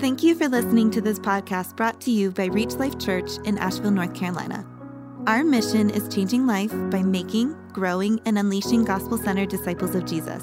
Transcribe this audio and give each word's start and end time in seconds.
Thank 0.00 0.22
you 0.22 0.34
for 0.34 0.48
listening 0.48 0.90
to 0.92 1.02
this 1.02 1.18
podcast 1.18 1.76
brought 1.76 2.00
to 2.00 2.10
you 2.10 2.30
by 2.30 2.46
Reach 2.46 2.72
Life 2.76 2.98
Church 2.98 3.32
in 3.44 3.58
Asheville, 3.58 3.90
North 3.90 4.14
Carolina. 4.14 4.66
Our 5.26 5.44
mission 5.44 5.90
is 5.90 6.08
changing 6.08 6.46
life 6.46 6.72
by 6.90 7.02
making, 7.02 7.54
growing, 7.74 8.18
and 8.24 8.38
unleashing 8.38 8.86
gospel 8.86 9.18
centered 9.18 9.50
disciples 9.50 9.94
of 9.94 10.06
Jesus. 10.06 10.42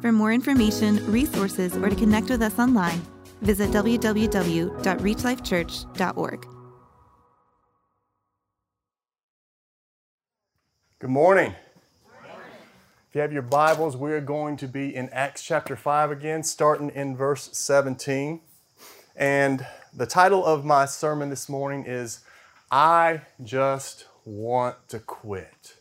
For 0.00 0.12
more 0.12 0.32
information, 0.32 1.04
resources, 1.10 1.76
or 1.76 1.88
to 1.88 1.96
connect 1.96 2.30
with 2.30 2.42
us 2.42 2.60
online, 2.60 3.02
visit 3.42 3.70
www.reachlifechurch.org. 3.70 6.46
Good 11.00 11.10
morning. 11.10 11.56
If 13.08 13.14
you 13.14 13.20
have 13.20 13.32
your 13.32 13.42
Bibles, 13.42 13.96
we 13.96 14.12
are 14.12 14.20
going 14.20 14.56
to 14.58 14.68
be 14.68 14.94
in 14.94 15.08
Acts 15.08 15.42
chapter 15.42 15.74
5 15.74 16.12
again, 16.12 16.44
starting 16.44 16.90
in 16.90 17.16
verse 17.16 17.50
17. 17.52 18.42
And 19.16 19.66
the 19.94 20.04
title 20.04 20.44
of 20.44 20.64
my 20.64 20.84
sermon 20.84 21.30
this 21.30 21.48
morning 21.48 21.84
is 21.86 22.20
I 22.70 23.22
Just 23.42 24.04
Want 24.26 24.76
to 24.88 24.98
Quit. 24.98 25.76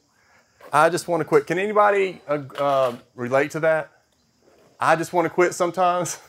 I 0.71 0.89
just 0.89 1.07
want 1.07 1.21
to 1.21 1.25
quit. 1.25 1.47
Can 1.47 1.59
anybody 1.59 2.21
uh, 2.27 2.39
uh, 2.57 2.95
relate 3.13 3.51
to 3.51 3.59
that? 3.61 3.91
I 4.79 4.95
just 4.95 5.13
want 5.13 5.25
to 5.25 5.29
quit 5.29 5.53
sometimes. 5.53 6.19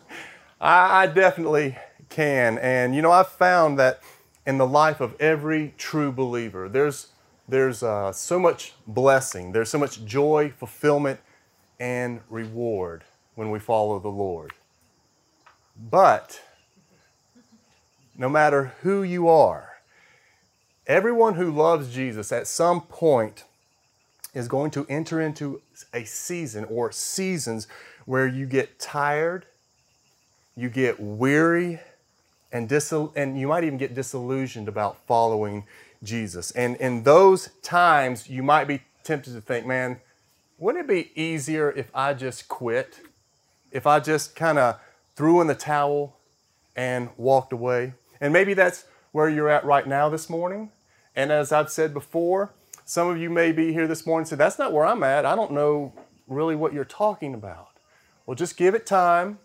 I, 0.60 1.02
I 1.02 1.06
definitely 1.06 1.76
can. 2.08 2.58
And 2.58 2.94
you 2.94 3.02
know, 3.02 3.10
I've 3.12 3.28
found 3.28 3.78
that 3.78 4.00
in 4.46 4.58
the 4.58 4.66
life 4.66 5.00
of 5.00 5.14
every 5.20 5.74
true 5.78 6.12
believer, 6.12 6.68
there's 6.68 7.08
there's 7.48 7.82
uh, 7.82 8.12
so 8.12 8.38
much 8.38 8.74
blessing, 8.86 9.52
there's 9.52 9.70
so 9.70 9.78
much 9.78 10.04
joy, 10.04 10.52
fulfillment, 10.58 11.20
and 11.80 12.20
reward 12.28 13.04
when 13.36 13.50
we 13.50 13.58
follow 13.58 13.98
the 13.98 14.08
Lord. 14.08 14.52
But 15.76 16.40
no 18.18 18.28
matter 18.28 18.72
who 18.82 19.02
you 19.02 19.28
are, 19.28 19.76
everyone 20.86 21.34
who 21.34 21.50
loves 21.50 21.94
Jesus 21.94 22.32
at 22.32 22.48
some 22.48 22.80
point 22.82 23.44
is 24.34 24.48
going 24.48 24.70
to 24.72 24.84
enter 24.88 25.20
into 25.20 25.62
a 25.94 26.04
season 26.04 26.64
or 26.64 26.92
seasons 26.92 27.68
where 28.04 28.26
you 28.26 28.44
get 28.44 28.78
tired, 28.78 29.46
you 30.56 30.68
get 30.68 30.98
weary, 30.98 31.80
and, 32.52 32.70
and 33.16 33.38
you 33.38 33.46
might 33.46 33.64
even 33.64 33.78
get 33.78 33.94
disillusioned 33.94 34.68
about 34.68 34.98
following 35.06 35.64
Jesus. 36.02 36.50
And 36.52 36.76
in 36.76 37.04
those 37.04 37.50
times, 37.62 38.28
you 38.28 38.42
might 38.42 38.64
be 38.64 38.82
tempted 39.04 39.32
to 39.34 39.40
think, 39.40 39.66
man, 39.66 40.00
wouldn't 40.58 40.84
it 40.84 40.88
be 40.88 41.20
easier 41.20 41.70
if 41.70 41.90
I 41.94 42.14
just 42.14 42.48
quit? 42.48 43.00
If 43.70 43.86
I 43.86 44.00
just 44.00 44.34
kind 44.34 44.58
of 44.58 44.80
threw 45.14 45.40
in 45.40 45.46
the 45.46 45.54
towel 45.54 46.16
and 46.74 47.10
walked 47.16 47.52
away? 47.52 47.92
And 48.20 48.32
maybe 48.32 48.54
that's 48.54 48.84
where 49.12 49.28
you're 49.28 49.48
at 49.48 49.64
right 49.64 49.86
now 49.86 50.08
this 50.08 50.28
morning. 50.28 50.70
And 51.16 51.32
as 51.32 51.52
I've 51.52 51.70
said 51.70 51.92
before, 51.94 52.52
some 52.84 53.08
of 53.08 53.18
you 53.18 53.28
may 53.30 53.52
be 53.52 53.72
here 53.72 53.86
this 53.86 54.06
morning 54.06 54.22
and 54.22 54.28
say, 54.28 54.36
that's 54.36 54.58
not 54.58 54.72
where 54.72 54.86
I'm 54.86 55.02
at. 55.02 55.26
I 55.26 55.36
don't 55.36 55.52
know 55.52 55.92
really 56.26 56.54
what 56.54 56.72
you're 56.72 56.84
talking 56.84 57.34
about. 57.34 57.68
Well, 58.26 58.34
just 58.34 58.56
give 58.56 58.74
it 58.74 58.86
time. 58.86 59.38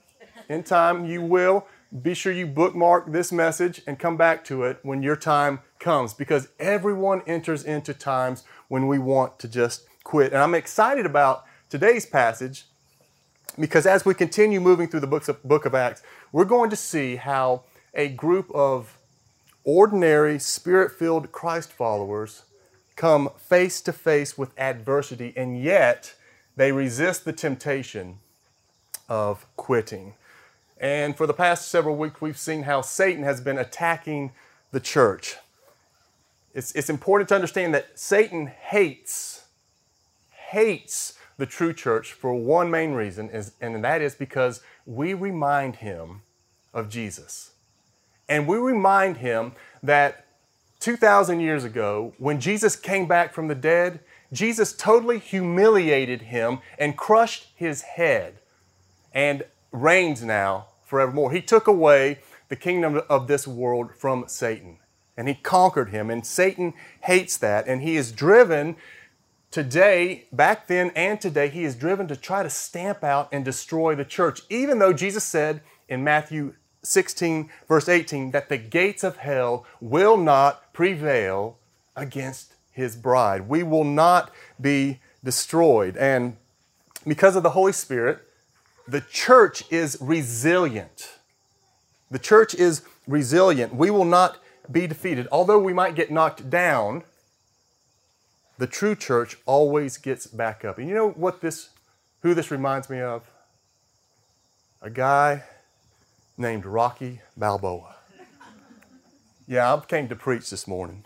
In 0.49 0.63
time, 0.63 1.05
you 1.05 1.21
will. 1.21 1.67
Be 2.01 2.13
sure 2.13 2.33
you 2.33 2.47
bookmark 2.47 3.11
this 3.11 3.31
message 3.31 3.81
and 3.85 3.99
come 3.99 4.17
back 4.17 4.43
to 4.45 4.63
it 4.63 4.79
when 4.81 5.03
your 5.03 5.15
time 5.15 5.59
comes 5.79 6.13
because 6.13 6.49
everyone 6.59 7.21
enters 7.27 7.63
into 7.63 7.93
times 7.93 8.43
when 8.67 8.87
we 8.87 8.97
want 8.97 9.37
to 9.39 9.47
just 9.47 9.85
quit. 10.03 10.33
And 10.33 10.41
I'm 10.41 10.55
excited 10.55 11.05
about 11.05 11.45
today's 11.69 12.05
passage 12.05 12.65
because 13.59 13.85
as 13.85 14.05
we 14.05 14.13
continue 14.13 14.59
moving 14.59 14.87
through 14.87 15.01
the 15.01 15.07
books 15.07 15.29
of, 15.29 15.41
book 15.43 15.65
of 15.65 15.75
Acts, 15.75 16.01
we're 16.31 16.45
going 16.45 16.69
to 16.71 16.75
see 16.75 17.17
how 17.17 17.63
a 17.93 18.09
group 18.09 18.49
of 18.53 18.97
ordinary, 19.63 20.39
spirit 20.39 20.91
filled 20.91 21.31
Christ 21.31 21.71
followers 21.71 22.43
come 22.95 23.29
face 23.37 23.81
to 23.81 23.93
face 23.93 24.37
with 24.37 24.51
adversity, 24.57 25.33
and 25.35 25.61
yet 25.61 26.13
they 26.55 26.71
resist 26.71 27.25
the 27.25 27.33
temptation 27.33 28.19
of 29.09 29.45
quitting. 29.55 30.13
And 30.79 31.15
for 31.15 31.25
the 31.25 31.33
past 31.33 31.69
several 31.69 31.95
weeks, 31.95 32.21
we've 32.21 32.37
seen 32.37 32.63
how 32.63 32.81
Satan 32.81 33.23
has 33.23 33.41
been 33.41 33.57
attacking 33.57 34.31
the 34.71 34.79
church. 34.79 35.37
It's, 36.53 36.71
it's 36.73 36.89
important 36.89 37.29
to 37.29 37.35
understand 37.35 37.73
that 37.73 37.97
Satan 37.97 38.47
hates, 38.47 39.45
hates 40.49 41.17
the 41.37 41.45
true 41.45 41.73
church 41.73 42.13
for 42.13 42.35
one 42.35 42.69
main 42.69 42.93
reason, 42.93 43.29
is, 43.29 43.53
and 43.59 43.83
that 43.83 44.01
is 44.01 44.13
because 44.13 44.61
we 44.85 45.13
remind 45.13 45.77
him 45.77 46.21
of 46.73 46.89
Jesus. 46.89 47.52
And 48.29 48.47
we 48.47 48.57
remind 48.57 49.17
him 49.17 49.53
that 49.81 50.25
2,000 50.79 51.39
years 51.39 51.63
ago, 51.63 52.13
when 52.17 52.39
Jesus 52.39 52.75
came 52.75 53.07
back 53.07 53.33
from 53.33 53.47
the 53.47 53.55
dead, 53.55 53.99
Jesus 54.31 54.73
totally 54.73 55.19
humiliated 55.19 56.23
him 56.23 56.59
and 56.77 56.97
crushed 56.97 57.47
his 57.55 57.81
head 57.81 58.35
and 59.13 59.43
reigns 59.71 60.23
now 60.23 60.67
forevermore. 60.85 61.31
He 61.31 61.41
took 61.41 61.67
away 61.67 62.19
the 62.49 62.55
kingdom 62.55 63.01
of 63.09 63.27
this 63.27 63.47
world 63.47 63.95
from 63.95 64.25
Satan 64.27 64.77
and 65.15 65.27
he 65.27 65.35
conquered 65.35 65.89
him. 65.89 66.09
And 66.09 66.25
Satan 66.25 66.73
hates 67.01 67.37
that, 67.37 67.67
and 67.67 67.81
he 67.81 67.95
is 67.95 68.11
driven 68.11 68.75
today, 69.51 70.25
back 70.31 70.67
then 70.67 70.91
and 70.95 71.21
today, 71.21 71.49
he 71.49 71.63
is 71.63 71.75
driven 71.75 72.07
to 72.07 72.15
try 72.15 72.43
to 72.43 72.49
stamp 72.49 73.03
out 73.03 73.29
and 73.31 73.45
destroy 73.45 73.95
the 73.95 74.05
church, 74.05 74.41
even 74.49 74.79
though 74.79 74.93
Jesus 74.93 75.23
said 75.23 75.61
in 75.87 76.03
Matthew 76.03 76.55
16, 76.83 77.49
verse 77.67 77.87
18, 77.87 78.31
that 78.31 78.49
the 78.49 78.57
gates 78.57 79.03
of 79.03 79.17
hell 79.17 79.65
will 79.79 80.17
not 80.17 80.73
prevail 80.73 81.57
against 81.95 82.53
his 82.71 82.95
bride. 82.95 83.47
We 83.47 83.63
will 83.63 83.83
not 83.83 84.31
be 84.59 84.99
destroyed. 85.23 85.95
And 85.97 86.35
because 87.07 87.35
of 87.35 87.43
the 87.43 87.51
Holy 87.51 87.73
Spirit, 87.73 88.19
the 88.87 89.01
church 89.01 89.63
is 89.71 89.97
resilient. 90.01 91.13
The 92.11 92.19
church 92.19 92.53
is 92.53 92.81
resilient. 93.07 93.73
We 93.73 93.89
will 93.89 94.05
not 94.05 94.37
be 94.71 94.87
defeated. 94.87 95.27
Although 95.31 95.59
we 95.59 95.73
might 95.73 95.95
get 95.95 96.11
knocked 96.11 96.49
down, 96.49 97.03
the 98.57 98.67
true 98.67 98.95
church 98.95 99.37
always 99.45 99.97
gets 99.97 100.27
back 100.27 100.63
up. 100.63 100.77
And 100.77 100.87
you 100.87 100.95
know 100.95 101.09
what 101.11 101.41
this 101.41 101.69
who 102.21 102.33
this 102.33 102.51
reminds 102.51 102.89
me 102.89 103.01
of? 103.01 103.23
A 104.81 104.89
guy 104.89 105.43
named 106.37 106.65
Rocky 106.65 107.21
Balboa. 107.37 107.95
Yeah, 109.47 109.73
I 109.73 109.79
came 109.85 110.07
to 110.09 110.15
preach 110.15 110.49
this 110.49 110.67
morning. 110.67 111.03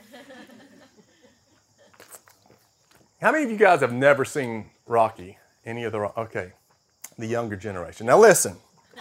How 3.22 3.32
many 3.32 3.44
of 3.46 3.52
you 3.52 3.58
guys 3.58 3.80
have 3.82 3.94
never 3.94 4.24
seen 4.24 4.70
Rocky? 4.86 5.38
Any 5.66 5.84
of 5.84 5.92
the 5.92 6.00
okay, 6.20 6.54
the 7.18 7.26
younger 7.26 7.56
generation. 7.56 8.06
Now 8.06 8.20
listen. 8.20 8.58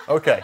Okay. 0.09 0.43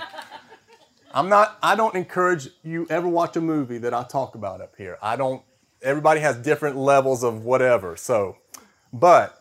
I'm 1.15 1.29
not, 1.29 1.59
I 1.63 1.75
don't 1.75 1.95
encourage 1.95 2.49
you 2.63 2.87
ever 2.89 3.07
watch 3.07 3.37
a 3.37 3.41
movie 3.41 3.79
that 3.79 3.93
I 3.93 4.03
talk 4.03 4.35
about 4.35 4.63
up 4.63 4.75
here. 4.79 4.97
I 5.03 5.17
don't, 5.17 5.43
everybody 5.83 6.21
has 6.21 6.37
different 6.37 6.77
levels 6.77 7.23
of 7.23 7.45
whatever. 7.45 7.97
So, 7.97 8.39
but 8.95 9.39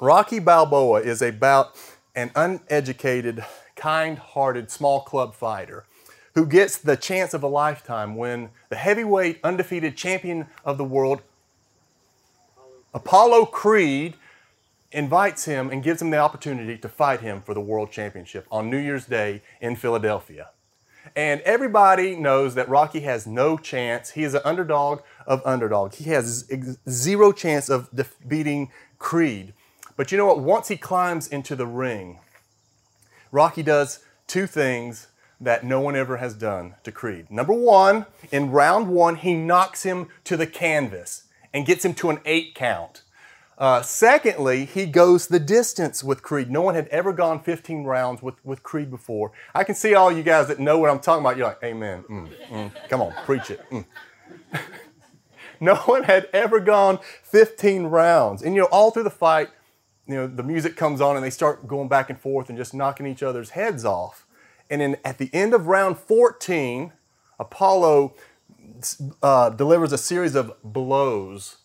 Rocky 0.00 0.38
Balboa 0.38 1.00
is 1.00 1.20
about 1.20 1.76
an 2.14 2.30
uneducated, 2.34 3.44
kind 3.76 4.18
hearted, 4.18 4.70
small 4.70 5.00
club 5.00 5.34
fighter 5.34 5.84
who 6.34 6.46
gets 6.46 6.76
the 6.76 6.96
chance 6.96 7.32
of 7.32 7.42
a 7.42 7.46
lifetime 7.46 8.16
when 8.16 8.50
the 8.68 8.76
heavyweight, 8.76 9.38
undefeated 9.44 9.96
champion 9.96 10.46
of 10.64 10.78
the 10.78 10.84
world, 10.84 11.22
Apollo 12.92 13.46
Creed, 13.46 14.14
invites 14.90 15.44
him 15.44 15.70
and 15.70 15.82
gives 15.82 16.00
him 16.00 16.10
the 16.10 16.18
opportunity 16.18 16.76
to 16.78 16.88
fight 16.88 17.20
him 17.20 17.40
for 17.40 17.54
the 17.54 17.60
world 17.60 17.90
championship 17.90 18.46
on 18.50 18.70
New 18.70 18.78
Year's 18.78 19.06
Day 19.06 19.42
in 19.60 19.76
Philadelphia. 19.76 20.50
And 21.14 21.40
everybody 21.42 22.16
knows 22.16 22.54
that 22.54 22.68
Rocky 22.68 23.00
has 23.00 23.26
no 23.26 23.58
chance. 23.58 24.10
He 24.10 24.24
is 24.24 24.34
an 24.34 24.40
underdog 24.44 25.02
of 25.26 25.42
underdog. 25.44 25.94
He 25.94 26.10
has 26.10 26.48
zero 26.88 27.32
chance 27.32 27.68
of 27.68 27.90
beating 28.26 28.70
Creed. 28.98 29.52
But 29.96 30.10
you 30.10 30.18
know 30.18 30.26
what? 30.26 30.40
Once 30.40 30.68
he 30.68 30.76
climbs 30.76 31.28
into 31.28 31.54
the 31.54 31.66
ring, 31.66 32.20
Rocky 33.34 33.64
does 33.64 33.98
two 34.28 34.46
things 34.46 35.08
that 35.40 35.64
no 35.64 35.80
one 35.80 35.96
ever 35.96 36.18
has 36.18 36.34
done 36.34 36.76
to 36.84 36.92
Creed. 36.92 37.32
Number 37.32 37.52
one, 37.52 38.06
in 38.30 38.52
round 38.52 38.88
one, 38.88 39.16
he 39.16 39.34
knocks 39.34 39.82
him 39.82 40.06
to 40.22 40.36
the 40.36 40.46
canvas 40.46 41.24
and 41.52 41.66
gets 41.66 41.84
him 41.84 41.94
to 41.94 42.10
an 42.10 42.20
eight 42.24 42.54
count. 42.54 43.02
Uh, 43.58 43.82
secondly, 43.82 44.64
he 44.64 44.86
goes 44.86 45.26
the 45.26 45.40
distance 45.40 46.04
with 46.04 46.22
Creed. 46.22 46.48
No 46.48 46.62
one 46.62 46.76
had 46.76 46.86
ever 46.88 47.12
gone 47.12 47.42
15 47.42 47.82
rounds 47.82 48.22
with, 48.22 48.36
with 48.44 48.62
Creed 48.62 48.88
before. 48.88 49.32
I 49.52 49.64
can 49.64 49.74
see 49.74 49.94
all 49.94 50.12
you 50.12 50.22
guys 50.22 50.46
that 50.46 50.60
know 50.60 50.78
what 50.78 50.88
I'm 50.88 51.00
talking 51.00 51.24
about. 51.24 51.36
You're 51.36 51.48
like, 51.48 51.62
Amen. 51.64 52.04
Mm, 52.08 52.28
mm, 52.50 52.88
come 52.88 53.02
on, 53.02 53.12
preach 53.24 53.50
it. 53.50 53.60
Mm. 53.68 53.84
no 55.60 55.74
one 55.74 56.04
had 56.04 56.28
ever 56.32 56.60
gone 56.60 57.00
15 57.24 57.86
rounds. 57.86 58.42
And 58.42 58.54
you 58.54 58.60
know, 58.60 58.68
all 58.68 58.92
through 58.92 59.02
the 59.02 59.10
fight, 59.10 59.48
you 60.06 60.14
know, 60.14 60.26
the 60.26 60.42
music 60.42 60.76
comes 60.76 61.00
on 61.00 61.16
and 61.16 61.24
they 61.24 61.30
start 61.30 61.66
going 61.66 61.88
back 61.88 62.10
and 62.10 62.18
forth 62.18 62.48
and 62.48 62.58
just 62.58 62.74
knocking 62.74 63.06
each 63.06 63.22
other's 63.22 63.50
heads 63.50 63.84
off. 63.84 64.26
And 64.70 64.80
then 64.80 64.96
at 65.04 65.18
the 65.18 65.30
end 65.32 65.54
of 65.54 65.66
round 65.66 65.98
14, 65.98 66.92
Apollo 67.38 68.14
uh, 69.22 69.50
delivers 69.50 69.92
a 69.92 69.98
series 69.98 70.34
of 70.34 70.52
blows 70.62 71.56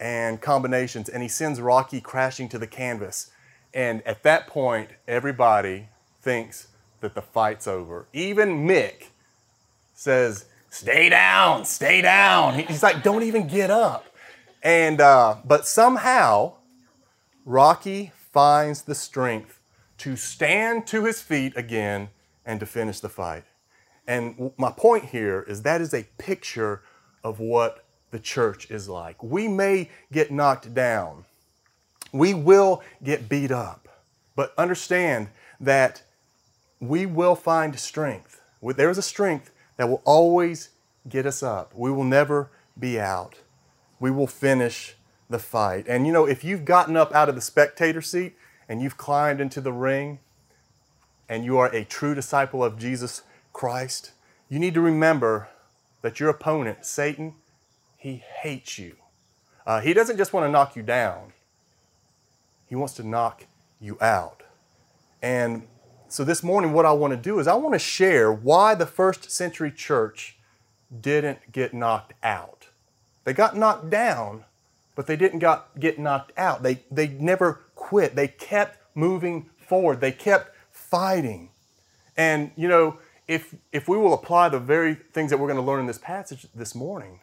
and 0.00 0.40
combinations, 0.40 1.08
and 1.08 1.22
he 1.22 1.28
sends 1.28 1.60
Rocky 1.60 2.00
crashing 2.00 2.48
to 2.50 2.58
the 2.58 2.66
canvas. 2.66 3.30
And 3.74 4.02
at 4.02 4.22
that 4.22 4.46
point, 4.46 4.90
everybody 5.06 5.88
thinks 6.20 6.68
that 7.00 7.14
the 7.14 7.22
fight's 7.22 7.66
over. 7.66 8.06
Even 8.12 8.66
Mick 8.66 9.08
says, 9.94 10.46
Stay 10.70 11.08
down, 11.08 11.64
stay 11.64 12.02
down. 12.02 12.54
He's 12.58 12.82
like, 12.82 13.02
Don't 13.02 13.22
even 13.22 13.46
get 13.46 13.70
up. 13.70 14.06
And, 14.62 15.00
uh, 15.00 15.36
but 15.44 15.66
somehow, 15.66 16.54
Rocky 17.48 18.12
finds 18.30 18.82
the 18.82 18.94
strength 18.94 19.58
to 19.96 20.16
stand 20.16 20.86
to 20.88 21.06
his 21.06 21.22
feet 21.22 21.54
again 21.56 22.10
and 22.44 22.60
to 22.60 22.66
finish 22.66 23.00
the 23.00 23.08
fight. 23.08 23.44
And 24.06 24.52
my 24.58 24.70
point 24.70 25.06
here 25.06 25.46
is 25.48 25.62
that 25.62 25.80
is 25.80 25.94
a 25.94 26.06
picture 26.18 26.82
of 27.24 27.40
what 27.40 27.86
the 28.10 28.18
church 28.18 28.70
is 28.70 28.86
like. 28.86 29.22
We 29.22 29.48
may 29.48 29.88
get 30.12 30.30
knocked 30.30 30.74
down, 30.74 31.24
we 32.12 32.34
will 32.34 32.82
get 33.02 33.30
beat 33.30 33.50
up, 33.50 33.88
but 34.36 34.52
understand 34.58 35.28
that 35.58 36.02
we 36.80 37.06
will 37.06 37.34
find 37.34 37.78
strength. 37.78 38.42
There 38.62 38.90
is 38.90 38.98
a 38.98 39.02
strength 39.02 39.52
that 39.78 39.88
will 39.88 40.02
always 40.04 40.68
get 41.08 41.24
us 41.24 41.42
up. 41.42 41.72
We 41.74 41.90
will 41.90 42.04
never 42.04 42.50
be 42.78 43.00
out. 43.00 43.36
We 44.00 44.10
will 44.10 44.26
finish 44.26 44.96
the 45.28 45.38
fight. 45.38 45.86
And 45.88 46.06
you 46.06 46.12
know, 46.12 46.26
if 46.26 46.44
you've 46.44 46.64
gotten 46.64 46.96
up 46.96 47.14
out 47.14 47.28
of 47.28 47.34
the 47.34 47.40
spectator 47.40 48.02
seat 48.02 48.34
and 48.68 48.80
you've 48.80 48.96
climbed 48.96 49.40
into 49.40 49.60
the 49.60 49.72
ring 49.72 50.18
and 51.28 51.44
you 51.44 51.58
are 51.58 51.68
a 51.74 51.84
true 51.84 52.14
disciple 52.14 52.64
of 52.64 52.78
Jesus 52.78 53.22
Christ, 53.52 54.12
you 54.48 54.58
need 54.58 54.74
to 54.74 54.80
remember 54.80 55.48
that 56.02 56.20
your 56.20 56.30
opponent, 56.30 56.86
Satan, 56.86 57.34
he 57.96 58.22
hates 58.42 58.78
you. 58.78 58.96
Uh, 59.66 59.80
he 59.80 59.92
doesn't 59.92 60.16
just 60.16 60.32
want 60.32 60.46
to 60.46 60.50
knock 60.50 60.76
you 60.76 60.82
down, 60.82 61.32
he 62.66 62.74
wants 62.74 62.94
to 62.94 63.02
knock 63.02 63.46
you 63.80 63.98
out. 64.00 64.42
And 65.20 65.66
so 66.08 66.24
this 66.24 66.42
morning, 66.42 66.72
what 66.72 66.86
I 66.86 66.92
want 66.92 67.12
to 67.12 67.18
do 67.18 67.38
is 67.38 67.46
I 67.46 67.54
want 67.54 67.74
to 67.74 67.78
share 67.78 68.32
why 68.32 68.74
the 68.74 68.86
first 68.86 69.30
century 69.30 69.70
church 69.70 70.38
didn't 71.00 71.52
get 71.52 71.74
knocked 71.74 72.14
out. 72.22 72.68
They 73.24 73.34
got 73.34 73.56
knocked 73.56 73.90
down, 73.90 74.44
but 74.98 75.06
they 75.06 75.14
didn't 75.14 75.38
got, 75.38 75.78
get 75.78 75.96
knocked 75.96 76.32
out. 76.36 76.64
They, 76.64 76.82
they 76.90 77.06
never 77.06 77.60
quit. 77.76 78.16
They 78.16 78.26
kept 78.26 78.78
moving 78.96 79.48
forward. 79.56 80.00
They 80.00 80.10
kept 80.10 80.56
fighting. 80.72 81.50
And, 82.16 82.50
you 82.56 82.66
know, 82.66 82.98
if, 83.28 83.54
if 83.70 83.86
we 83.86 83.96
will 83.96 84.12
apply 84.12 84.48
the 84.48 84.58
very 84.58 84.96
things 84.96 85.30
that 85.30 85.38
we're 85.38 85.46
going 85.46 85.60
to 85.60 85.64
learn 85.64 85.78
in 85.78 85.86
this 85.86 85.98
passage 85.98 86.48
this 86.52 86.74
morning, 86.74 87.20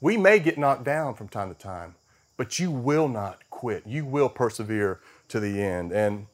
we 0.00 0.16
may 0.16 0.38
get 0.38 0.56
knocked 0.56 0.84
down 0.84 1.16
from 1.16 1.26
time 1.26 1.52
to 1.52 1.60
time, 1.60 1.96
but 2.36 2.60
you 2.60 2.70
will 2.70 3.08
not 3.08 3.42
quit. 3.50 3.84
You 3.88 4.04
will 4.04 4.28
persevere 4.28 5.00
to 5.30 5.40
the 5.40 5.60
end. 5.60 5.90
And, 5.90 6.28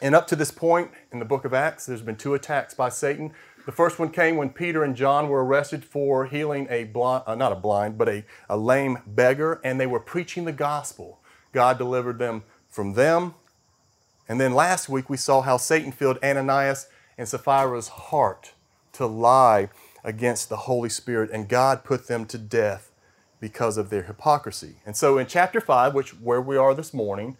and 0.00 0.14
up 0.14 0.26
to 0.28 0.36
this 0.36 0.50
point 0.50 0.92
in 1.12 1.18
the 1.18 1.26
book 1.26 1.44
of 1.44 1.52
Acts, 1.52 1.84
there's 1.84 2.00
been 2.00 2.16
two 2.16 2.32
attacks 2.32 2.72
by 2.72 2.88
Satan. 2.88 3.34
The 3.68 3.72
first 3.72 3.98
one 3.98 4.08
came 4.08 4.38
when 4.38 4.48
Peter 4.48 4.82
and 4.82 4.96
John 4.96 5.28
were 5.28 5.44
arrested 5.44 5.84
for 5.84 6.24
healing 6.24 6.66
a 6.70 6.84
blind, 6.84 7.24
uh, 7.26 7.34
not 7.34 7.52
a 7.52 7.54
blind, 7.54 7.98
but 7.98 8.08
a, 8.08 8.24
a 8.48 8.56
lame 8.56 9.00
beggar, 9.06 9.60
and 9.62 9.78
they 9.78 9.86
were 9.86 10.00
preaching 10.00 10.46
the 10.46 10.52
gospel. 10.52 11.20
God 11.52 11.76
delivered 11.76 12.18
them 12.18 12.44
from 12.70 12.94
them. 12.94 13.34
And 14.26 14.40
then 14.40 14.54
last 14.54 14.88
week 14.88 15.10
we 15.10 15.18
saw 15.18 15.42
how 15.42 15.58
Satan 15.58 15.92
filled 15.92 16.16
Ananias 16.24 16.88
and 17.18 17.28
Sapphira's 17.28 17.88
heart 17.88 18.54
to 18.94 19.04
lie 19.04 19.68
against 20.02 20.48
the 20.48 20.56
Holy 20.56 20.88
Spirit, 20.88 21.30
and 21.30 21.46
God 21.46 21.84
put 21.84 22.06
them 22.06 22.24
to 22.24 22.38
death 22.38 22.90
because 23.38 23.76
of 23.76 23.90
their 23.90 24.04
hypocrisy. 24.04 24.76
And 24.86 24.96
so 24.96 25.18
in 25.18 25.26
chapter 25.26 25.60
5, 25.60 25.92
which 25.92 26.18
where 26.18 26.40
we 26.40 26.56
are 26.56 26.72
this 26.72 26.94
morning, 26.94 27.36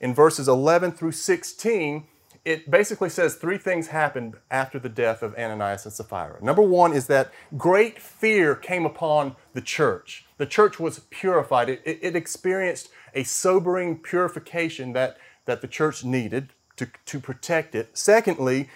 in 0.00 0.14
verses 0.14 0.46
11 0.46 0.92
through 0.92 1.10
16, 1.10 2.06
it 2.44 2.70
basically 2.70 3.08
says 3.08 3.36
three 3.36 3.58
things 3.58 3.88
happened 3.88 4.36
after 4.50 4.78
the 4.78 4.88
death 4.88 5.22
of 5.22 5.34
Ananias 5.36 5.84
and 5.84 5.94
Sapphira. 5.94 6.42
Number 6.42 6.62
one 6.62 6.92
is 6.92 7.06
that 7.06 7.32
great 7.56 8.00
fear 8.00 8.54
came 8.56 8.84
upon 8.84 9.36
the 9.52 9.60
church. 9.60 10.26
The 10.38 10.46
church 10.46 10.80
was 10.80 11.00
purified, 11.10 11.68
it, 11.68 11.82
it, 11.84 11.98
it 12.02 12.16
experienced 12.16 12.90
a 13.14 13.22
sobering 13.22 13.98
purification 13.98 14.92
that, 14.94 15.18
that 15.44 15.60
the 15.60 15.68
church 15.68 16.04
needed 16.04 16.48
to, 16.76 16.88
to 17.06 17.20
protect 17.20 17.74
it. 17.74 17.90
Secondly, 17.96 18.68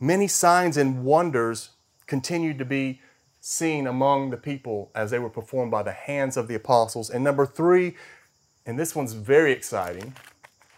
many 0.00 0.26
signs 0.26 0.76
and 0.76 1.04
wonders 1.04 1.70
continued 2.06 2.58
to 2.58 2.64
be 2.64 3.00
seen 3.40 3.86
among 3.86 4.30
the 4.30 4.36
people 4.36 4.90
as 4.94 5.10
they 5.10 5.18
were 5.18 5.28
performed 5.28 5.70
by 5.70 5.82
the 5.82 5.92
hands 5.92 6.36
of 6.36 6.48
the 6.48 6.54
apostles. 6.54 7.10
And 7.10 7.22
number 7.22 7.44
three, 7.44 7.96
and 8.64 8.78
this 8.78 8.94
one's 8.94 9.12
very 9.12 9.52
exciting, 9.52 10.14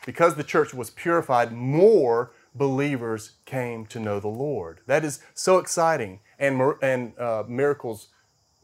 because 0.06 0.34
the 0.34 0.44
church 0.44 0.72
was 0.74 0.90
purified, 0.90 1.52
more 1.52 2.32
believers 2.54 3.32
came 3.44 3.86
to 3.86 4.00
know 4.00 4.20
the 4.20 4.28
Lord. 4.28 4.80
That 4.86 5.04
is 5.04 5.20
so 5.34 5.58
exciting. 5.58 6.20
And, 6.38 6.74
and 6.82 7.18
uh, 7.18 7.44
miracles 7.46 8.08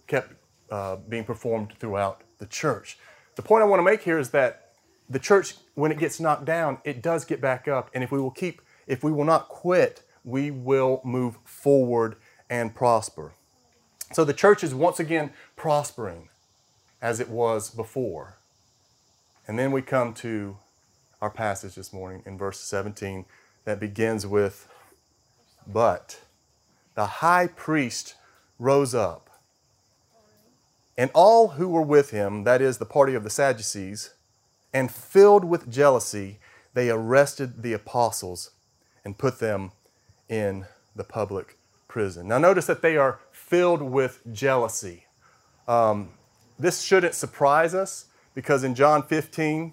kept 0.07 0.35
uh, 0.71 0.97
being 1.09 1.25
performed 1.25 1.75
throughout 1.79 2.23
the 2.39 2.47
church. 2.47 2.99
The 3.37 3.43
point 3.43 3.63
I 3.63 3.67
want 3.67 3.81
to 3.81 3.85
make 3.85 4.03
here 4.03 4.19
is 4.19 4.31
that 4.31 4.73
the 5.09 5.19
church, 5.19 5.55
when 5.75 5.93
it 5.93 5.99
gets 5.99 6.19
knocked 6.19 6.45
down, 6.45 6.79
it 6.85 7.03
does 7.03 7.25
get 7.25 7.41
back 7.41 7.69
up. 7.69 7.91
And 7.95 8.03
if 8.03 8.11
we 8.11 8.21
will 8.21 8.31
keep, 8.31 8.63
if 8.87 9.05
we 9.05 9.13
will 9.13 9.25
not 9.25 9.49
quit, 9.49 10.03
we 10.25 10.51
will 10.51 11.01
move 11.05 11.39
forward 11.45 12.17
and 12.51 12.75
prosper. 12.75 13.33
So 14.13 14.25
the 14.25 14.35
church 14.35 14.65
is 14.65 14.75
once 14.75 14.99
again 14.99 15.33
prospering 15.55 16.29
as 17.01 17.21
it 17.21 17.29
was 17.29 17.71
before. 17.71 18.39
And 19.47 19.59
then 19.59 19.71
we 19.71 19.83
come 19.83 20.15
to 20.15 20.57
our 21.21 21.31
passage 21.31 21.75
this 21.75 21.93
morning 21.93 22.23
in 22.27 22.37
verse 22.37 22.61
17 22.61 23.25
that 23.65 23.81
begins 23.81 24.27
with, 24.27 24.69
But 25.67 26.21
the 26.95 27.07
high 27.07 27.47
priest 27.47 28.15
rose 28.59 28.95
up, 28.95 29.31
and 30.99 31.11
all 31.15 31.49
who 31.49 31.69
were 31.69 31.83
with 31.83 32.11
him, 32.11 32.45
that 32.45 32.63
is, 32.63 32.79
the 32.79 32.87
party 32.87 33.15
of 33.15 33.25
the 33.25 33.31
Sadducees, 33.31 34.15
and 34.73 34.91
filled 34.91 35.45
with 35.45 35.71
jealousy, 35.71 36.39
they 36.75 36.91
arrested 36.91 37.63
the 37.63 37.73
apostles 37.73 38.51
and 39.05 39.19
put 39.19 39.39
them 39.39 39.73
in 40.29 40.67
the 40.95 41.05
public 41.05 41.59
prison. 41.89 42.29
Now, 42.29 42.39
notice 42.39 42.67
that 42.67 42.83
they 42.83 42.97
are 42.97 43.21
filled 43.31 43.83
with 43.83 44.21
jealousy. 44.33 45.05
Um, 45.69 46.11
this 46.59 46.83
shouldn't 46.83 47.15
surprise 47.15 47.75
us 47.75 48.07
because 48.35 48.65
in 48.65 48.75
John 48.75 49.03
15, 49.03 49.73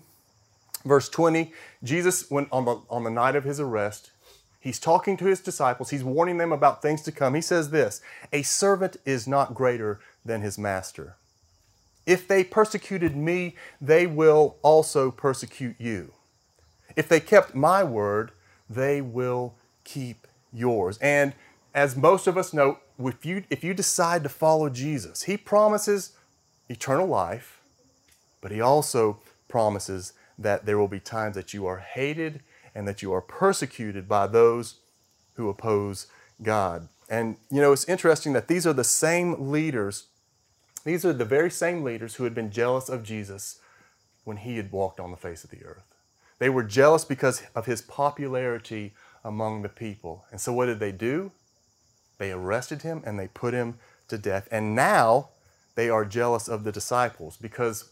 verse 0.86 1.10
20, 1.10 1.52
Jesus, 1.84 2.30
when 2.30 2.48
on 2.52 2.66
the, 2.66 2.82
on 2.90 3.04
the 3.04 3.10
night 3.10 3.36
of 3.36 3.44
his 3.44 3.60
arrest, 3.60 4.12
he's 4.60 4.80
talking 4.80 5.18
to 5.18 5.26
his 5.26 5.40
disciples, 5.40 5.90
he's 5.90 6.04
warning 6.04 6.38
them 6.38 6.52
about 6.52 6.82
things 6.82 7.02
to 7.04 7.12
come. 7.12 7.34
He 7.34 7.42
says 7.42 7.70
this 7.70 8.02
A 8.32 8.42
servant 8.42 8.98
is 9.06 9.28
not 9.28 9.54
greater 9.54 10.00
than 10.26 10.42
his 10.42 10.58
master. 10.58 11.16
If 12.06 12.28
they 12.28 12.44
persecuted 12.44 13.16
me, 13.16 13.56
they 13.80 14.08
will 14.08 14.58
also 14.62 15.10
persecute 15.10 15.76
you. 15.80 16.12
If 16.96 17.08
they 17.08 17.20
kept 17.20 17.56
my 17.56 17.84
word, 17.84 18.32
they 18.70 19.02
will 19.02 19.56
keep 19.84 20.28
yours. 20.52 20.98
And 21.00 21.34
as 21.74 21.96
most 21.96 22.28
of 22.28 22.38
us 22.38 22.54
know, 22.54 22.80
if 23.00 23.26
you, 23.26 23.44
if 23.50 23.64
you 23.64 23.74
decide 23.74 24.24
to 24.24 24.30
follow 24.30 24.70
Jesus, 24.70 25.24
He 25.24 25.38
promises 25.38 26.12
eternal 26.70 27.08
life, 27.08 27.62
but 28.42 28.52
He 28.52 28.62
also 28.62 29.20
promises 29.48 30.14
that 30.38 30.66
there 30.66 30.78
will 30.78 30.88
be 30.88 31.00
times 31.00 31.36
that 31.36 31.54
you 31.54 31.66
are 31.66 31.80
hated 31.80 32.42
and 32.76 32.88
that 32.88 33.02
you 33.02 33.14
are 33.14 33.22
persecuted 33.22 34.08
by 34.08 34.28
those 34.28 34.76
who 35.36 35.50
oppose 35.50 36.08
God. 36.42 36.88
And 37.10 37.38
you 37.52 37.62
know, 37.62 37.72
it's 37.72 37.88
interesting 37.88 38.34
that 38.34 38.48
these 38.48 38.66
are 38.66 38.74
the 38.74 38.84
same 38.84 39.52
leaders, 39.52 40.08
these 40.84 41.06
are 41.06 41.14
the 41.14 41.26
very 41.26 41.52
same 41.52 41.84
leaders 41.84 42.16
who 42.16 42.24
had 42.24 42.34
been 42.34 42.52
jealous 42.52 42.90
of 42.90 43.04
Jesus 43.04 43.60
when 44.24 44.38
he 44.38 44.58
had 44.58 44.72
walked 44.72 45.00
on 45.00 45.12
the 45.12 45.18
face 45.18 45.44
of 45.44 45.50
the 45.50 45.64
earth. 45.64 45.96
They 46.40 46.50
were 46.50 46.64
jealous 46.64 47.06
because 47.06 47.44
of 47.56 47.66
his 47.66 47.82
popularity 47.82 48.94
among 49.24 49.62
the 49.62 49.70
people. 49.70 50.26
And 50.32 50.42
so 50.42 50.52
what 50.54 50.66
did 50.66 50.80
they 50.80 50.92
do? 50.92 51.32
They 52.18 52.32
arrested 52.32 52.82
him 52.82 53.02
and 53.06 53.18
they 53.20 53.28
put 53.28 53.54
him 53.54 53.80
to 54.10 54.18
death. 54.18 54.48
And 54.52 54.76
now 54.76 55.30
they 55.76 55.90
are 55.90 56.06
jealous 56.06 56.48
of 56.48 56.64
the 56.64 56.72
disciples 56.72 57.38
because, 57.38 57.90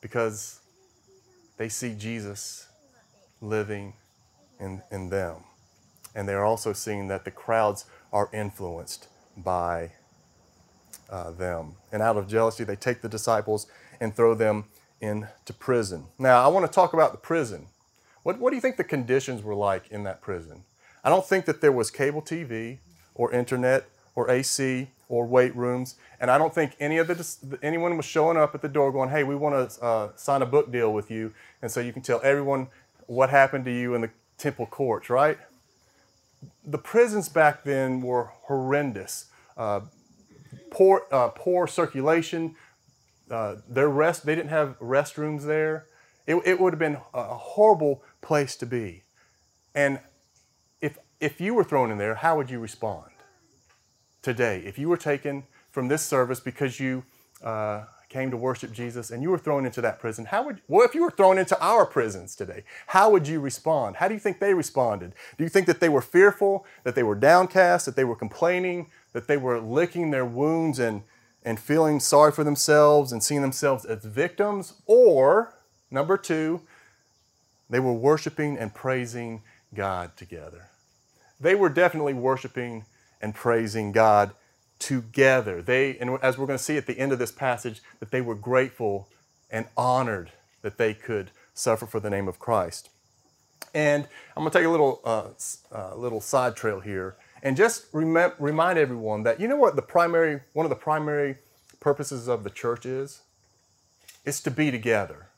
because 0.00 0.60
they 1.56 1.68
see 1.68 1.94
Jesus 1.94 2.68
living 3.40 3.94
in, 4.60 4.82
in 4.90 5.10
them. 5.10 5.36
And 6.14 6.28
they're 6.28 6.44
also 6.44 6.72
seeing 6.72 7.08
that 7.08 7.24
the 7.24 7.30
crowds 7.30 7.84
are 8.12 8.30
influenced 8.32 9.08
by 9.36 9.92
uh, 11.10 11.30
them. 11.32 11.74
And 11.92 12.02
out 12.02 12.16
of 12.16 12.28
jealousy, 12.28 12.64
they 12.64 12.76
take 12.76 13.02
the 13.02 13.08
disciples 13.08 13.66
and 14.00 14.14
throw 14.14 14.34
them 14.34 14.64
into 15.00 15.52
prison. 15.58 16.06
Now, 16.18 16.42
I 16.42 16.48
want 16.48 16.66
to 16.66 16.72
talk 16.72 16.94
about 16.94 17.12
the 17.12 17.18
prison. 17.18 17.66
What, 18.22 18.38
what 18.38 18.50
do 18.50 18.56
you 18.56 18.62
think 18.62 18.76
the 18.76 18.84
conditions 18.84 19.42
were 19.42 19.54
like 19.54 19.88
in 19.90 20.04
that 20.04 20.20
prison? 20.20 20.64
I 21.04 21.10
don't 21.10 21.24
think 21.24 21.44
that 21.44 21.60
there 21.60 21.72
was 21.72 21.90
cable 21.90 22.22
TV 22.22 22.78
or 23.14 23.32
internet 23.32 23.88
or 24.16 24.28
AC 24.30 24.88
or 25.08 25.24
weight 25.24 25.54
rooms. 25.54 25.94
And 26.18 26.30
I 26.30 26.38
don't 26.38 26.52
think 26.52 26.74
any 26.80 26.98
of 26.98 27.06
the 27.06 27.58
anyone 27.62 27.96
was 27.96 28.06
showing 28.06 28.36
up 28.36 28.54
at 28.54 28.62
the 28.62 28.68
door 28.68 28.90
going, 28.90 29.10
"Hey, 29.10 29.22
we 29.22 29.36
want 29.36 29.70
to 29.70 29.84
uh, 29.84 30.08
sign 30.16 30.42
a 30.42 30.46
book 30.46 30.72
deal 30.72 30.92
with 30.92 31.10
you," 31.10 31.32
and 31.62 31.70
so 31.70 31.78
you 31.78 31.92
can 31.92 32.02
tell 32.02 32.20
everyone 32.24 32.68
what 33.06 33.30
happened 33.30 33.64
to 33.66 33.70
you 33.70 33.94
in 33.94 34.00
the 34.00 34.10
temple 34.38 34.66
courts, 34.66 35.08
right? 35.08 35.38
The 36.64 36.78
prisons 36.78 37.28
back 37.28 37.62
then 37.62 38.00
were 38.00 38.32
horrendous. 38.42 39.26
Uh, 39.56 39.80
poor, 40.70 41.06
uh, 41.10 41.28
poor 41.28 41.66
circulation. 41.66 42.56
Uh, 43.30 43.56
their 43.68 43.88
rest, 43.88 44.26
they 44.26 44.34
didn't 44.34 44.50
have 44.50 44.78
restrooms 44.78 45.44
there. 45.46 45.86
It, 46.26 46.36
it 46.44 46.60
would 46.60 46.72
have 46.72 46.78
been 46.78 46.98
a 47.14 47.34
horrible 47.34 48.02
place 48.20 48.56
to 48.56 48.66
be. 48.66 49.02
And 49.74 50.00
if 50.80 50.98
if 51.20 51.40
you 51.40 51.54
were 51.54 51.64
thrown 51.64 51.90
in 51.90 51.98
there, 51.98 52.16
how 52.16 52.36
would 52.36 52.50
you 52.50 52.58
respond? 52.58 53.10
Today, 54.26 54.60
if 54.66 54.76
you 54.76 54.88
were 54.88 54.96
taken 54.96 55.44
from 55.70 55.86
this 55.86 56.02
service 56.02 56.40
because 56.40 56.80
you 56.80 57.04
uh, 57.44 57.84
came 58.08 58.28
to 58.28 58.36
worship 58.36 58.72
Jesus 58.72 59.12
and 59.12 59.22
you 59.22 59.30
were 59.30 59.38
thrown 59.38 59.64
into 59.64 59.80
that 59.80 60.00
prison, 60.00 60.24
how 60.24 60.44
would, 60.44 60.60
well, 60.66 60.84
if 60.84 60.96
you 60.96 61.02
were 61.02 61.12
thrown 61.12 61.38
into 61.38 61.56
our 61.60 61.86
prisons 61.86 62.34
today, 62.34 62.64
how 62.88 63.08
would 63.08 63.28
you 63.28 63.38
respond? 63.38 63.94
How 63.94 64.08
do 64.08 64.14
you 64.14 64.18
think 64.18 64.40
they 64.40 64.52
responded? 64.52 65.12
Do 65.38 65.44
you 65.44 65.48
think 65.48 65.68
that 65.68 65.78
they 65.78 65.88
were 65.88 66.02
fearful, 66.02 66.66
that 66.82 66.96
they 66.96 67.04
were 67.04 67.14
downcast, 67.14 67.86
that 67.86 67.94
they 67.94 68.02
were 68.02 68.16
complaining, 68.16 68.88
that 69.12 69.28
they 69.28 69.36
were 69.36 69.60
licking 69.60 70.10
their 70.10 70.24
wounds 70.24 70.80
and, 70.80 71.04
and 71.44 71.60
feeling 71.60 72.00
sorry 72.00 72.32
for 72.32 72.42
themselves 72.42 73.12
and 73.12 73.22
seeing 73.22 73.42
themselves 73.42 73.84
as 73.84 74.04
victims? 74.04 74.74
Or, 74.86 75.54
number 75.88 76.16
two, 76.16 76.62
they 77.70 77.78
were 77.78 77.92
worshiping 77.92 78.58
and 78.58 78.74
praising 78.74 79.42
God 79.72 80.16
together. 80.16 80.66
They 81.38 81.54
were 81.54 81.68
definitely 81.68 82.14
worshiping 82.14 82.86
and 83.20 83.34
praising 83.34 83.92
God 83.92 84.32
together. 84.78 85.62
They, 85.62 85.96
and 85.98 86.18
as 86.22 86.38
we're 86.38 86.46
going 86.46 86.58
to 86.58 86.62
see 86.62 86.76
at 86.76 86.86
the 86.86 86.98
end 86.98 87.12
of 87.12 87.18
this 87.18 87.32
passage, 87.32 87.80
that 88.00 88.10
they 88.10 88.20
were 88.20 88.34
grateful 88.34 89.08
and 89.50 89.66
honored 89.76 90.32
that 90.62 90.78
they 90.78 90.94
could 90.94 91.30
suffer 91.54 91.86
for 91.86 92.00
the 92.00 92.10
name 92.10 92.28
of 92.28 92.38
Christ. 92.38 92.90
And 93.74 94.06
I'm 94.36 94.42
going 94.42 94.50
to 94.50 94.58
take 94.58 94.66
a 94.66 94.70
little, 94.70 95.00
uh, 95.04 95.28
uh, 95.74 95.94
little 95.96 96.20
side 96.20 96.56
trail 96.56 96.80
here 96.80 97.16
and 97.42 97.56
just 97.56 97.86
rem- 97.92 98.32
remind 98.38 98.78
everyone 98.78 99.22
that 99.24 99.40
you 99.40 99.48
know 99.48 99.56
what 99.56 99.76
the 99.76 99.82
primary, 99.82 100.40
one 100.52 100.66
of 100.66 100.70
the 100.70 100.76
primary 100.76 101.36
purposes 101.80 102.28
of 102.28 102.42
the 102.42 102.50
church 102.50 102.84
is? 102.84 103.22
It's 104.24 104.40
to 104.40 104.50
be 104.50 104.70
together, 104.70 105.28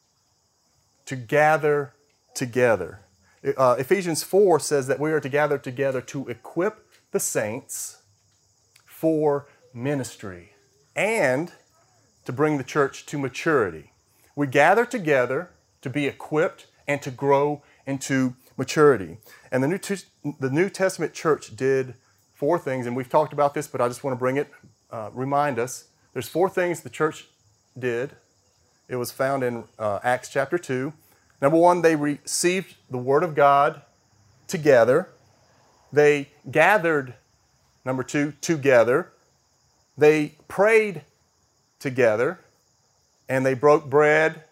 to 1.05 1.17
gather 1.17 1.93
together. 2.35 3.01
Uh, 3.57 3.77
Ephesians 3.79 4.23
4 4.23 4.59
says 4.61 4.87
that 4.87 4.99
we 4.99 5.13
are 5.13 5.21
to 5.21 5.29
gather 5.29 5.59
together 5.59 6.01
to 6.01 6.29
equip 6.29 6.88
the 7.13 7.21
saints 7.21 8.03
for 8.85 9.47
ministry 9.73 10.53
and 10.95 11.53
to 12.25 12.33
bring 12.33 12.59
the 12.59 12.65
church 12.65 13.07
to 13.07 13.19
maturity. 13.19 13.93
We 14.37 14.47
gather 14.47 14.85
together 14.85 15.51
to 15.83 15.91
be 15.91 16.07
equipped 16.07 16.67
and 16.87 17.01
to 17.03 17.11
grow 17.11 17.63
into 17.87 18.35
maturity. 18.57 19.19
And 19.51 19.63
the 19.63 19.69
New, 19.69 19.79
the 20.39 20.51
New 20.51 20.69
Testament 20.69 21.15
church 21.15 21.57
did 21.57 21.95
four 22.35 22.59
things, 22.59 22.87
and 22.87 22.95
we've 22.95 23.09
talked 23.09 23.33
about 23.33 23.55
this, 23.55 23.67
but 23.67 23.81
I 23.81 23.89
just 23.89 24.05
want 24.05 24.13
to 24.13 24.19
bring 24.19 24.37
it, 24.37 24.51
uh, 24.91 25.11
remind 25.13 25.59
us. 25.59 25.85
There's 26.13 26.29
four 26.29 26.49
things 26.49 26.81
the 26.81 26.91
church 26.91 27.27
did. 27.79 28.13
It 28.89 28.97
was 28.97 29.11
found 29.11 29.43
in 29.43 29.65
uh, 29.79 30.01
Acts 30.03 30.29
chapter 30.29 30.59
2. 30.59 30.93
Number 31.41 31.57
one, 31.59 31.83
they 31.83 31.95
received 31.95 32.75
the 32.91 32.99
Word 32.99 33.23
of 33.23 33.35
God 33.35 33.83
together. 34.47 35.09
They 35.93 36.29
gathered, 36.51 37.15
number 37.85 38.03
two, 38.03 38.33
together. 38.41 39.13
They 39.97 40.35
prayed 40.49 41.03
together. 41.79 42.41
And 43.29 43.45
they 43.45 43.55
broke 43.55 43.91
bread 43.91 44.45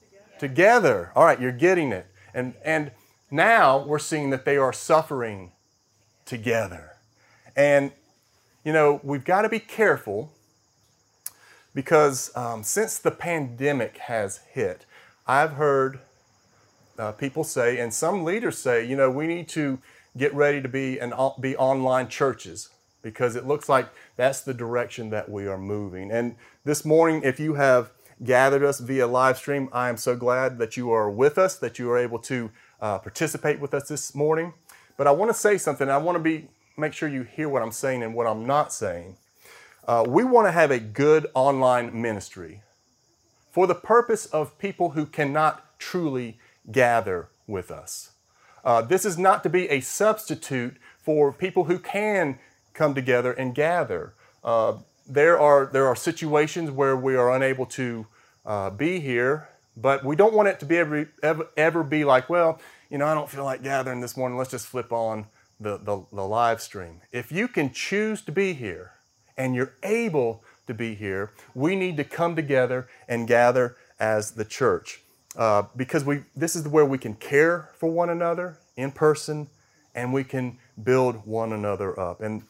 together. 0.00 0.38
together. 0.38 1.12
All 1.14 1.24
right, 1.24 1.40
you're 1.40 1.52
getting 1.52 1.92
it. 1.92 2.06
And, 2.34 2.54
and 2.64 2.90
now 3.30 3.78
we're 3.78 4.00
seeing 4.00 4.30
that 4.30 4.44
they 4.44 4.56
are 4.56 4.72
suffering 4.72 5.52
together. 6.24 6.96
And, 7.54 7.92
you 8.64 8.72
know, 8.72 9.00
we've 9.02 9.24
got 9.24 9.42
to 9.42 9.48
be 9.48 9.60
careful 9.60 10.32
because 11.72 12.34
um, 12.36 12.62
since 12.62 12.98
the 12.98 13.10
pandemic 13.10 13.98
has 13.98 14.40
hit, 14.50 14.86
I've 15.26 15.52
heard 15.52 16.00
uh, 16.98 17.12
people 17.12 17.44
say, 17.44 17.78
and 17.78 17.92
some 17.92 18.24
leaders 18.24 18.58
say, 18.58 18.84
you 18.84 18.96
know, 18.96 19.10
we 19.10 19.26
need 19.26 19.48
to 19.50 19.78
get 20.16 20.34
ready 20.34 20.62
to 20.62 20.68
be 20.68 20.98
and 20.98 21.12
be 21.40 21.56
online 21.56 22.08
churches 22.08 22.70
because 23.02 23.36
it 23.36 23.46
looks 23.46 23.68
like 23.68 23.88
that's 24.16 24.40
the 24.40 24.54
direction 24.54 25.10
that 25.10 25.30
we 25.30 25.46
are 25.46 25.58
moving. 25.58 26.10
And 26.10 26.36
this 26.64 26.84
morning, 26.84 27.22
if 27.22 27.38
you 27.38 27.54
have 27.54 27.90
gathered 28.24 28.64
us 28.64 28.80
via 28.80 29.06
live 29.06 29.36
stream, 29.36 29.68
I 29.72 29.88
am 29.88 29.96
so 29.96 30.16
glad 30.16 30.58
that 30.58 30.76
you 30.76 30.90
are 30.90 31.10
with 31.10 31.38
us, 31.38 31.56
that 31.58 31.78
you 31.78 31.90
are 31.90 31.98
able 31.98 32.18
to 32.20 32.50
uh, 32.80 32.98
participate 32.98 33.60
with 33.60 33.74
us 33.74 33.88
this 33.88 34.14
morning. 34.14 34.54
But 34.96 35.06
I 35.06 35.12
want 35.12 35.30
to 35.30 35.38
say 35.38 35.58
something. 35.58 35.88
I 35.88 35.98
want 35.98 36.16
to 36.16 36.22
be 36.22 36.48
make 36.76 36.92
sure 36.92 37.08
you 37.08 37.22
hear 37.22 37.48
what 37.48 37.62
I'm 37.62 37.72
saying 37.72 38.02
and 38.02 38.14
what 38.14 38.26
I'm 38.26 38.46
not 38.46 38.72
saying. 38.72 39.16
Uh, 39.86 40.04
we 40.06 40.24
want 40.24 40.48
to 40.48 40.52
have 40.52 40.70
a 40.70 40.80
good 40.80 41.26
online 41.34 42.00
ministry 42.00 42.62
for 43.52 43.66
the 43.66 43.74
purpose 43.74 44.26
of 44.26 44.58
people 44.58 44.90
who 44.90 45.06
cannot 45.06 45.78
truly 45.78 46.38
gather 46.70 47.28
with 47.46 47.70
us. 47.70 48.10
Uh, 48.66 48.82
this 48.82 49.04
is 49.04 49.16
not 49.16 49.44
to 49.44 49.48
be 49.48 49.68
a 49.68 49.80
substitute 49.80 50.76
for 50.98 51.32
people 51.32 51.64
who 51.64 51.78
can 51.78 52.36
come 52.74 52.96
together 52.96 53.32
and 53.32 53.54
gather. 53.54 54.12
Uh, 54.42 54.74
there, 55.08 55.38
are, 55.38 55.66
there 55.66 55.86
are 55.86 55.94
situations 55.94 56.72
where 56.72 56.96
we 56.96 57.14
are 57.14 57.32
unable 57.32 57.64
to 57.64 58.08
uh, 58.44 58.68
be 58.68 58.98
here, 58.98 59.48
but 59.76 60.04
we 60.04 60.16
don't 60.16 60.34
want 60.34 60.48
it 60.48 60.58
to 60.58 60.66
be 60.66 60.78
ever, 60.78 61.08
ever, 61.22 61.46
ever 61.56 61.84
be 61.84 62.04
like, 62.04 62.28
well, 62.28 62.60
you 62.90 62.98
know, 62.98 63.06
I 63.06 63.14
don't 63.14 63.30
feel 63.30 63.44
like 63.44 63.62
gathering 63.62 64.00
this 64.00 64.16
morning. 64.16 64.36
Let's 64.36 64.50
just 64.50 64.66
flip 64.66 64.90
on 64.90 65.26
the, 65.60 65.78
the, 65.78 66.04
the 66.12 66.26
live 66.26 66.60
stream. 66.60 67.02
If 67.12 67.30
you 67.30 67.46
can 67.46 67.70
choose 67.72 68.20
to 68.22 68.32
be 68.32 68.52
here 68.52 68.94
and 69.36 69.54
you're 69.54 69.74
able 69.84 70.42
to 70.66 70.74
be 70.74 70.96
here, 70.96 71.30
we 71.54 71.76
need 71.76 71.96
to 71.98 72.04
come 72.04 72.34
together 72.34 72.88
and 73.06 73.28
gather 73.28 73.76
as 74.00 74.32
the 74.32 74.44
church 74.44 75.02
uh, 75.36 75.64
because 75.76 76.04
we 76.04 76.22
this 76.34 76.56
is 76.56 76.66
where 76.66 76.84
we 76.84 76.98
can 76.98 77.14
care 77.14 77.70
for 77.78 77.90
one 77.90 78.10
another 78.10 78.58
in 78.76 78.90
person 78.90 79.48
and 79.94 80.12
we 80.12 80.24
can 80.24 80.58
build 80.82 81.26
one 81.26 81.52
another 81.52 81.98
up. 81.98 82.20
And 82.20 82.42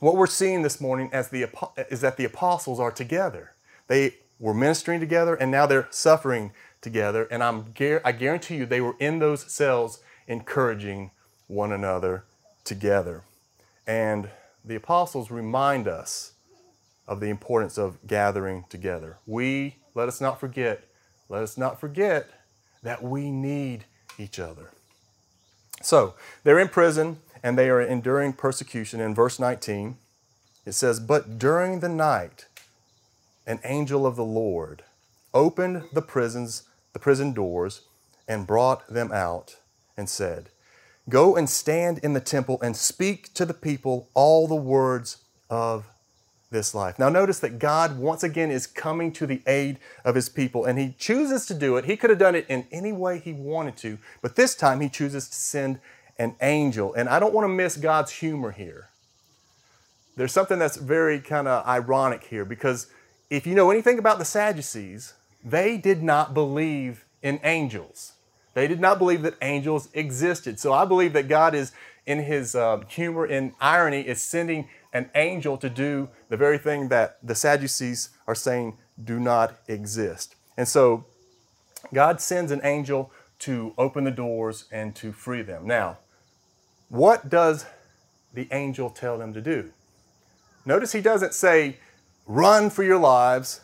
what 0.00 0.16
we're 0.16 0.26
seeing 0.26 0.62
this 0.62 0.80
morning 0.80 1.10
as 1.12 1.28
the, 1.28 1.46
is 1.90 2.00
that 2.00 2.16
the 2.16 2.24
apostles 2.24 2.80
are 2.80 2.90
together. 2.90 3.52
They 3.86 4.14
were 4.38 4.54
ministering 4.54 4.98
together 4.98 5.34
and 5.34 5.50
now 5.50 5.66
they're 5.66 5.88
suffering 5.90 6.52
together. 6.80 7.28
And 7.30 7.42
I'm, 7.42 7.72
I 8.04 8.12
guarantee 8.12 8.56
you 8.56 8.66
they 8.66 8.80
were 8.80 8.96
in 8.98 9.18
those 9.18 9.50
cells 9.52 10.00
encouraging 10.26 11.10
one 11.46 11.70
another 11.70 12.24
together. 12.64 13.22
And 13.86 14.30
the 14.64 14.76
apostles 14.76 15.30
remind 15.30 15.86
us 15.86 16.32
of 17.06 17.20
the 17.20 17.26
importance 17.26 17.76
of 17.76 17.98
gathering 18.06 18.64
together. 18.68 19.18
We, 19.26 19.76
let 19.94 20.08
us 20.08 20.20
not 20.20 20.40
forget, 20.40 20.84
let 21.30 21.42
us 21.42 21.56
not 21.56 21.80
forget 21.80 22.28
that 22.82 23.02
we 23.02 23.30
need 23.30 23.84
each 24.18 24.38
other. 24.38 24.72
So 25.80 26.14
they're 26.44 26.58
in 26.58 26.68
prison 26.68 27.18
and 27.42 27.56
they 27.56 27.70
are 27.70 27.80
enduring 27.80 28.34
persecution. 28.34 29.00
In 29.00 29.14
verse 29.14 29.38
19, 29.38 29.96
it 30.66 30.72
says, 30.72 31.00
But 31.00 31.38
during 31.38 31.80
the 31.80 31.88
night, 31.88 32.46
an 33.46 33.60
angel 33.64 34.06
of 34.06 34.16
the 34.16 34.24
Lord 34.24 34.82
opened 35.32 35.84
the 35.92 36.02
prisons, 36.02 36.64
the 36.92 36.98
prison 36.98 37.32
doors, 37.32 37.82
and 38.28 38.46
brought 38.46 38.86
them 38.92 39.10
out 39.12 39.56
and 39.96 40.08
said, 40.08 40.50
Go 41.08 41.36
and 41.36 41.48
stand 41.48 41.98
in 41.98 42.12
the 42.12 42.20
temple 42.20 42.60
and 42.60 42.76
speak 42.76 43.32
to 43.34 43.46
the 43.46 43.54
people 43.54 44.08
all 44.14 44.46
the 44.46 44.54
words 44.54 45.18
of 45.48 45.86
this 46.50 46.74
life. 46.74 46.98
Now, 46.98 47.08
notice 47.08 47.38
that 47.40 47.58
God 47.58 47.98
once 47.98 48.22
again 48.22 48.50
is 48.50 48.66
coming 48.66 49.12
to 49.12 49.26
the 49.26 49.42
aid 49.46 49.78
of 50.04 50.14
his 50.14 50.28
people, 50.28 50.64
and 50.64 50.78
he 50.78 50.94
chooses 50.98 51.46
to 51.46 51.54
do 51.54 51.76
it. 51.76 51.84
He 51.84 51.96
could 51.96 52.10
have 52.10 52.18
done 52.18 52.34
it 52.34 52.46
in 52.48 52.66
any 52.72 52.92
way 52.92 53.18
he 53.18 53.32
wanted 53.32 53.76
to, 53.78 53.98
but 54.20 54.36
this 54.36 54.54
time 54.54 54.80
he 54.80 54.88
chooses 54.88 55.28
to 55.28 55.36
send 55.36 55.80
an 56.18 56.34
angel. 56.42 56.92
And 56.94 57.08
I 57.08 57.20
don't 57.20 57.32
want 57.32 57.44
to 57.44 57.48
miss 57.48 57.76
God's 57.76 58.10
humor 58.12 58.50
here. 58.50 58.88
There's 60.16 60.32
something 60.32 60.58
that's 60.58 60.76
very 60.76 61.20
kind 61.20 61.48
of 61.48 61.66
ironic 61.66 62.24
here 62.24 62.44
because 62.44 62.88
if 63.30 63.46
you 63.46 63.54
know 63.54 63.70
anything 63.70 63.98
about 63.98 64.18
the 64.18 64.24
Sadducees, 64.24 65.14
they 65.44 65.78
did 65.78 66.02
not 66.02 66.34
believe 66.34 67.04
in 67.22 67.40
angels. 67.44 68.12
They 68.54 68.66
did 68.66 68.80
not 68.80 68.98
believe 68.98 69.22
that 69.22 69.34
angels 69.40 69.88
existed. 69.94 70.58
So 70.58 70.72
I 70.72 70.84
believe 70.84 71.12
that 71.12 71.28
God 71.28 71.54
is, 71.54 71.72
in 72.04 72.24
his 72.24 72.54
uh, 72.54 72.80
humor 72.88 73.24
and 73.24 73.52
irony, 73.60 74.00
is 74.00 74.20
sending 74.20 74.68
an 74.92 75.10
angel 75.14 75.56
to 75.58 75.70
do 75.70 76.08
the 76.28 76.36
very 76.36 76.58
thing 76.58 76.88
that 76.88 77.18
the 77.22 77.34
Sadducees 77.34 78.10
are 78.26 78.34
saying 78.34 78.76
do 79.02 79.20
not 79.20 79.58
exist. 79.68 80.34
And 80.56 80.66
so 80.66 81.06
God 81.94 82.20
sends 82.20 82.50
an 82.52 82.60
angel 82.64 83.10
to 83.40 83.72
open 83.78 84.04
the 84.04 84.10
doors 84.10 84.66
and 84.70 84.94
to 84.96 85.12
free 85.12 85.42
them. 85.42 85.66
Now, 85.66 85.98
what 86.88 87.28
does 87.28 87.66
the 88.34 88.48
angel 88.52 88.90
tell 88.90 89.18
them 89.18 89.32
to 89.32 89.40
do? 89.40 89.70
Notice 90.66 90.92
he 90.92 91.00
doesn't 91.00 91.34
say, 91.34 91.76
run 92.26 92.68
for 92.68 92.82
your 92.82 92.98
lives 92.98 93.60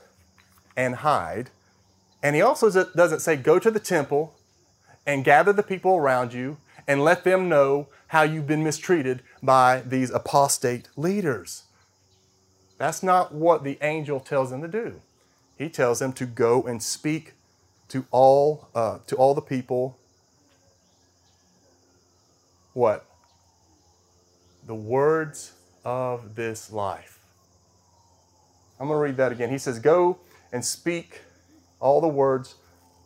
and 0.76 0.96
hide. 0.96 1.50
And 2.22 2.34
he 2.34 2.42
also 2.42 2.70
doesn't 2.84 3.20
say, 3.20 3.36
go 3.36 3.58
to 3.58 3.70
the 3.70 3.80
temple 3.80 4.34
and 5.06 5.24
gather 5.24 5.52
the 5.52 5.62
people 5.62 5.96
around 5.96 6.32
you 6.32 6.56
and 6.86 7.02
let 7.02 7.24
them 7.24 7.48
know 7.48 7.88
how 8.08 8.22
you've 8.22 8.46
been 8.46 8.62
mistreated 8.62 9.22
by 9.42 9.82
these 9.84 10.10
apostate 10.10 10.88
leaders. 10.96 11.64
That's 12.78 13.02
not 13.02 13.34
what 13.34 13.64
the 13.64 13.78
angel 13.80 14.20
tells 14.20 14.50
them 14.50 14.62
to 14.62 14.68
do. 14.68 15.00
He 15.56 15.68
tells 15.68 15.98
them 15.98 16.12
to 16.14 16.26
go 16.26 16.62
and 16.62 16.82
speak 16.82 17.32
to 17.88 18.04
all, 18.10 18.68
uh, 18.74 18.98
to 19.06 19.16
all 19.16 19.34
the 19.34 19.40
people. 19.40 19.98
What? 22.74 23.06
The 24.66 24.74
words 24.74 25.52
of 25.84 26.34
this 26.34 26.70
life. 26.70 27.20
I'm 28.78 28.88
going 28.88 28.98
to 28.98 29.02
read 29.02 29.16
that 29.16 29.32
again. 29.32 29.50
He 29.50 29.58
says, 29.58 29.78
Go 29.78 30.18
and 30.52 30.64
speak 30.64 31.22
all 31.80 32.00
the 32.00 32.08
words 32.08 32.56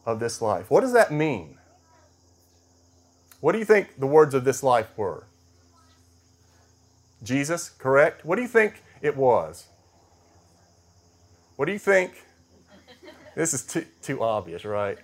of 0.04 0.18
this 0.18 0.42
life. 0.42 0.70
What 0.70 0.80
does 0.80 0.92
that 0.92 1.12
mean? 1.12 1.58
What 3.40 3.52
do 3.52 3.58
you 3.58 3.64
think 3.64 3.98
the 3.98 4.06
words 4.06 4.34
of 4.34 4.44
this 4.44 4.62
life 4.62 4.88
were? 4.96 5.24
Jesus, 7.22 7.70
correct? 7.70 8.24
What 8.24 8.36
do 8.36 8.42
you 8.42 8.48
think 8.48 8.82
it 9.02 9.16
was? 9.16 9.66
What 11.56 11.66
do 11.66 11.72
you 11.72 11.78
think? 11.78 12.24
This 13.34 13.54
is 13.54 13.62
too, 13.62 13.84
too 14.02 14.22
obvious, 14.22 14.64
right? 14.64 14.98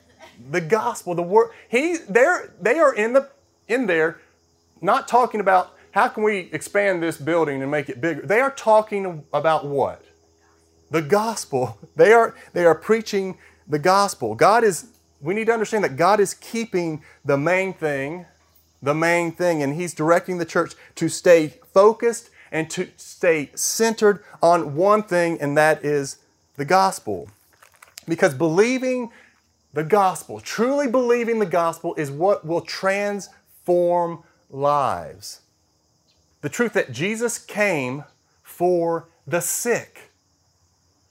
The 0.50 0.60
gospel, 0.60 1.14
the 1.14 1.22
word. 1.22 1.50
He, 1.68 1.96
they're, 2.08 2.52
they 2.60 2.78
are 2.78 2.94
in 2.94 3.12
the 3.12 3.28
in 3.68 3.86
there, 3.86 4.20
not 4.80 5.08
talking 5.08 5.40
about 5.40 5.74
how 5.92 6.08
can 6.08 6.22
we 6.22 6.50
expand 6.52 7.02
this 7.02 7.16
building 7.16 7.62
and 7.62 7.70
make 7.70 7.88
it 7.88 8.00
bigger. 8.00 8.22
They 8.22 8.40
are 8.40 8.50
talking 8.50 9.24
about 9.32 9.66
what? 9.66 10.04
The 10.90 11.02
gospel. 11.02 11.78
They 11.96 12.12
are 12.12 12.34
they 12.52 12.66
are 12.66 12.74
preaching 12.74 13.38
the 13.66 13.78
gospel. 13.78 14.34
God 14.34 14.64
is. 14.64 14.86
We 15.20 15.34
need 15.34 15.46
to 15.46 15.52
understand 15.52 15.84
that 15.84 15.96
God 15.96 16.20
is 16.20 16.34
keeping 16.34 17.02
the 17.24 17.38
main 17.38 17.72
thing, 17.72 18.26
the 18.82 18.94
main 18.94 19.32
thing, 19.32 19.62
and 19.62 19.74
He's 19.74 19.94
directing 19.94 20.38
the 20.38 20.44
church 20.44 20.74
to 20.96 21.08
stay 21.08 21.54
focused 21.72 22.30
and 22.52 22.70
to 22.70 22.88
stay 22.96 23.50
centered 23.54 24.22
on 24.42 24.76
one 24.76 25.02
thing, 25.02 25.40
and 25.40 25.56
that 25.56 25.84
is 25.84 26.18
the 26.56 26.64
gospel. 26.64 27.28
Because 28.06 28.34
believing 28.34 29.10
the 29.72 29.84
gospel, 29.84 30.40
truly 30.40 30.86
believing 30.86 31.38
the 31.38 31.46
gospel, 31.46 31.94
is 31.96 32.10
what 32.10 32.46
will 32.46 32.60
transform 32.60 34.22
lives. 34.50 35.40
The 36.40 36.48
truth 36.48 36.74
that 36.74 36.92
Jesus 36.92 37.38
came 37.38 38.04
for 38.42 39.08
the 39.26 39.40
sick. 39.40 40.10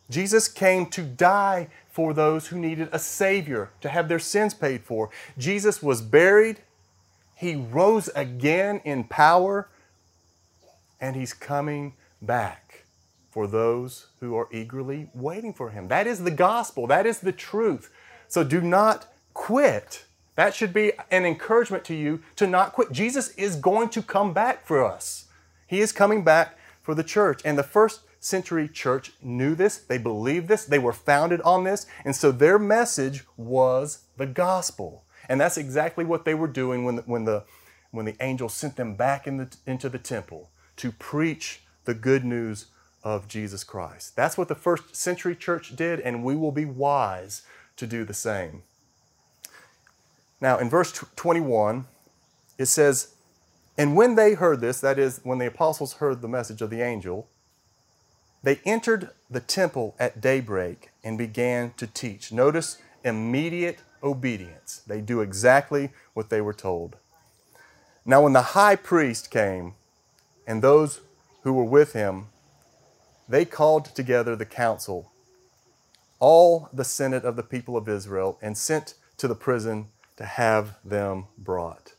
Jesus 0.10 0.48
came 0.48 0.86
to 0.88 1.02
die 1.02 1.68
for 1.96 2.14
those 2.14 2.48
who 2.48 2.60
needed 2.60 2.90
a 2.92 3.00
Savior, 3.00 3.70
to 3.80 3.88
have 3.88 4.10
their 4.10 4.20
sins 4.20 4.54
paid 4.54 4.84
for. 4.84 5.10
Jesus 5.38 5.82
was 5.82 6.02
buried, 6.02 6.60
He 7.38 7.56
rose 7.56 8.10
again 8.10 8.82
in 8.84 9.06
power 9.06 9.70
and 11.00 11.16
he's 11.16 11.34
coming 11.34 11.94
back 12.22 12.84
for 13.30 13.48
those 13.48 14.08
who 14.20 14.36
are 14.36 14.50
eagerly 14.52 15.08
waiting 15.14 15.54
for 15.54 15.70
him. 15.70 15.88
That 15.88 16.06
is 16.06 16.26
the 16.26 16.32
gospel, 16.32 16.86
that 16.88 17.06
is 17.06 17.20
the 17.20 17.32
truth. 17.32 17.90
So 18.28 18.44
do 18.44 18.60
not 18.60 19.08
quit. 19.34 20.04
That 20.36 20.54
should 20.54 20.74
be 20.74 20.92
an 21.12 21.26
encouragement 21.26 21.86
to 21.86 21.96
you 21.96 22.22
to 22.36 22.46
not 22.46 22.74
quit. 22.74 22.92
Jesus 22.92 23.30
is 23.36 23.56
going 23.56 23.88
to 23.90 24.02
come 24.02 24.34
back 24.34 24.66
for 24.66 24.84
us. 24.84 25.28
He 25.66 25.80
is 25.80 25.94
coming 25.94 26.26
back 26.26 26.58
for 26.82 26.94
the 26.94 27.06
church. 27.06 27.40
And 27.46 27.58
the 27.58 27.64
first 27.64 28.02
century 28.26 28.68
church 28.68 29.12
knew 29.22 29.54
this, 29.54 29.78
they 29.78 30.00
believed 30.00 30.48
this, 30.48 30.66
they 30.66 30.80
were 30.80 30.92
founded 30.92 31.40
on 31.42 31.64
this, 31.64 31.86
and 32.04 32.16
so 32.16 32.32
their 32.32 32.58
message 32.58 33.24
was 33.38 34.00
the 34.18 34.26
gospel. 34.26 35.04
And 35.30 35.40
that's 35.40 35.58
exactly 35.58 36.04
what 36.04 36.26
they 36.26 36.34
were 36.34 36.48
doing 36.48 36.86
when 36.86 36.96
the, 36.96 37.02
when 37.04 37.26
the, 37.26 37.44
when 37.92 38.06
the 38.06 38.16
angel 38.20 38.50
sent 38.50 38.78
them 38.78 38.96
back 38.96 39.28
in 39.28 39.38
the, 39.38 39.56
into 39.68 39.90
the 39.90 40.00
temple 40.00 40.50
to 40.78 40.92
preach 40.92 41.62
the 41.86 41.94
good 41.94 42.26
news 42.26 42.66
of 43.04 43.28
Jesus 43.28 43.64
Christ. 43.64 44.16
That's 44.16 44.40
what 44.40 44.48
the 44.48 44.56
first 44.56 44.96
century 44.96 45.36
church 45.36 45.76
did, 45.76 46.00
and 46.00 46.24
we 46.24 46.36
will 46.36 46.52
be 46.52 46.66
wise 46.66 47.44
to 47.78 47.86
do 47.86 48.04
the 48.04 48.14
same. 48.16 48.64
Now, 50.42 50.58
in 50.58 50.68
verse 50.68 50.92
21, 51.16 51.86
it 52.58 52.66
says, 52.66 53.14
And 53.78 53.96
when 53.96 54.16
they 54.16 54.34
heard 54.34 54.62
this, 54.62 54.82
that 54.82 54.98
is, 54.98 55.22
when 55.24 55.38
the 55.38 55.46
apostles 55.48 55.94
heard 55.94 56.22
the 56.22 56.28
message 56.28 56.64
of 56.64 56.72
the 56.72 56.82
angel, 56.82 57.28
they 58.46 58.60
entered 58.64 59.10
the 59.28 59.40
temple 59.40 59.96
at 59.98 60.22
daybreak 60.22 60.92
and 61.04 61.18
began 61.18 61.74
to 61.78 61.88
teach. 61.88 62.32
Notice 62.32 62.78
immediate 63.04 63.80
obedience. 64.04 64.84
They 64.86 65.02
do 65.02 65.22
exactly 65.22 65.90
what 66.14 66.30
they 66.30 66.42
were 66.42 66.54
told. 66.54 66.96
Now, 68.06 68.22
when 68.22 68.34
the 68.34 68.54
high 68.54 68.76
priest 68.76 69.32
came, 69.32 69.74
and 70.46 70.62
those 70.62 71.02
who 71.42 71.54
were 71.54 71.64
with 71.64 71.94
him, 71.94 72.28
they 73.28 73.46
called 73.46 73.86
together 73.86 74.36
the 74.36 74.46
council, 74.46 75.12
all 76.20 76.70
the 76.72 76.84
senate 76.84 77.26
of 77.26 77.38
the 77.38 77.44
people 77.44 77.76
of 77.76 77.90
Israel, 77.90 78.38
and 78.44 78.56
sent 78.56 78.94
to 79.18 79.28
the 79.28 79.34
prison 79.34 79.88
to 80.18 80.24
have 80.24 80.78
them 80.86 81.26
brought. 81.36 81.94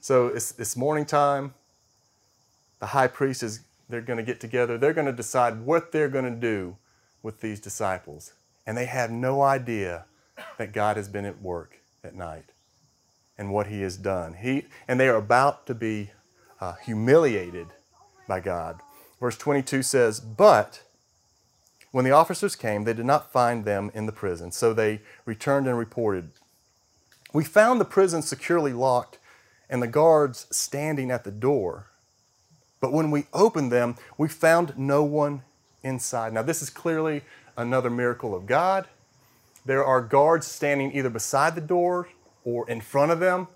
So 0.00 0.26
it's, 0.26 0.58
it's 0.58 0.76
morning 0.76 1.06
time. 1.06 1.54
The 2.80 2.86
high 2.86 3.06
priest 3.06 3.44
is, 3.44 3.60
they're 3.88 4.00
going 4.00 4.18
to 4.18 4.22
get 4.22 4.40
together. 4.40 4.78
They're 4.78 4.92
going 4.92 5.06
to 5.06 5.12
decide 5.12 5.62
what 5.62 5.92
they're 5.92 6.08
going 6.08 6.24
to 6.24 6.30
do 6.30 6.76
with 7.22 7.40
these 7.40 7.60
disciples. 7.60 8.32
And 8.66 8.76
they 8.76 8.86
have 8.86 9.10
no 9.10 9.42
idea 9.42 10.04
that 10.58 10.72
God 10.72 10.96
has 10.96 11.08
been 11.08 11.24
at 11.24 11.42
work 11.42 11.80
at 12.02 12.14
night 12.14 12.46
and 13.36 13.52
what 13.52 13.66
he 13.66 13.82
has 13.82 13.96
done. 13.96 14.34
He, 14.34 14.66
and 14.86 14.98
they 14.98 15.08
are 15.08 15.16
about 15.16 15.66
to 15.66 15.74
be 15.74 16.10
uh, 16.60 16.74
humiliated 16.84 17.68
by 18.28 18.40
God. 18.40 18.80
Verse 19.20 19.36
22 19.36 19.82
says, 19.82 20.20
But 20.20 20.82
when 21.90 22.04
the 22.04 22.10
officers 22.10 22.56
came, 22.56 22.84
they 22.84 22.94
did 22.94 23.06
not 23.06 23.32
find 23.32 23.64
them 23.64 23.90
in 23.94 24.06
the 24.06 24.12
prison, 24.12 24.52
so 24.52 24.72
they 24.72 25.00
returned 25.24 25.66
and 25.66 25.78
reported. 25.78 26.30
We 27.32 27.44
found 27.44 27.80
the 27.80 27.84
prison 27.84 28.22
securely 28.22 28.72
locked 28.72 29.18
and 29.68 29.82
the 29.82 29.86
guards 29.88 30.46
standing 30.50 31.10
at 31.10 31.24
the 31.24 31.30
door. 31.30 31.86
But 32.82 32.92
when 32.92 33.10
we 33.10 33.24
opened 33.32 33.72
them, 33.72 33.96
we 34.18 34.28
found 34.28 34.76
no 34.76 35.02
one 35.02 35.40
inside. 35.82 36.34
Now, 36.34 36.42
this 36.42 36.60
is 36.60 36.68
clearly 36.68 37.22
another 37.56 37.88
miracle 37.88 38.34
of 38.34 38.44
God. 38.44 38.86
There 39.64 39.84
are 39.84 40.02
guards 40.02 40.46
standing 40.46 40.94
either 40.94 41.08
beside 41.08 41.54
the 41.54 41.62
door 41.62 42.10
or 42.44 42.68
in 42.68 42.82
front 42.82 43.10
of 43.10 43.20
them 43.20 43.48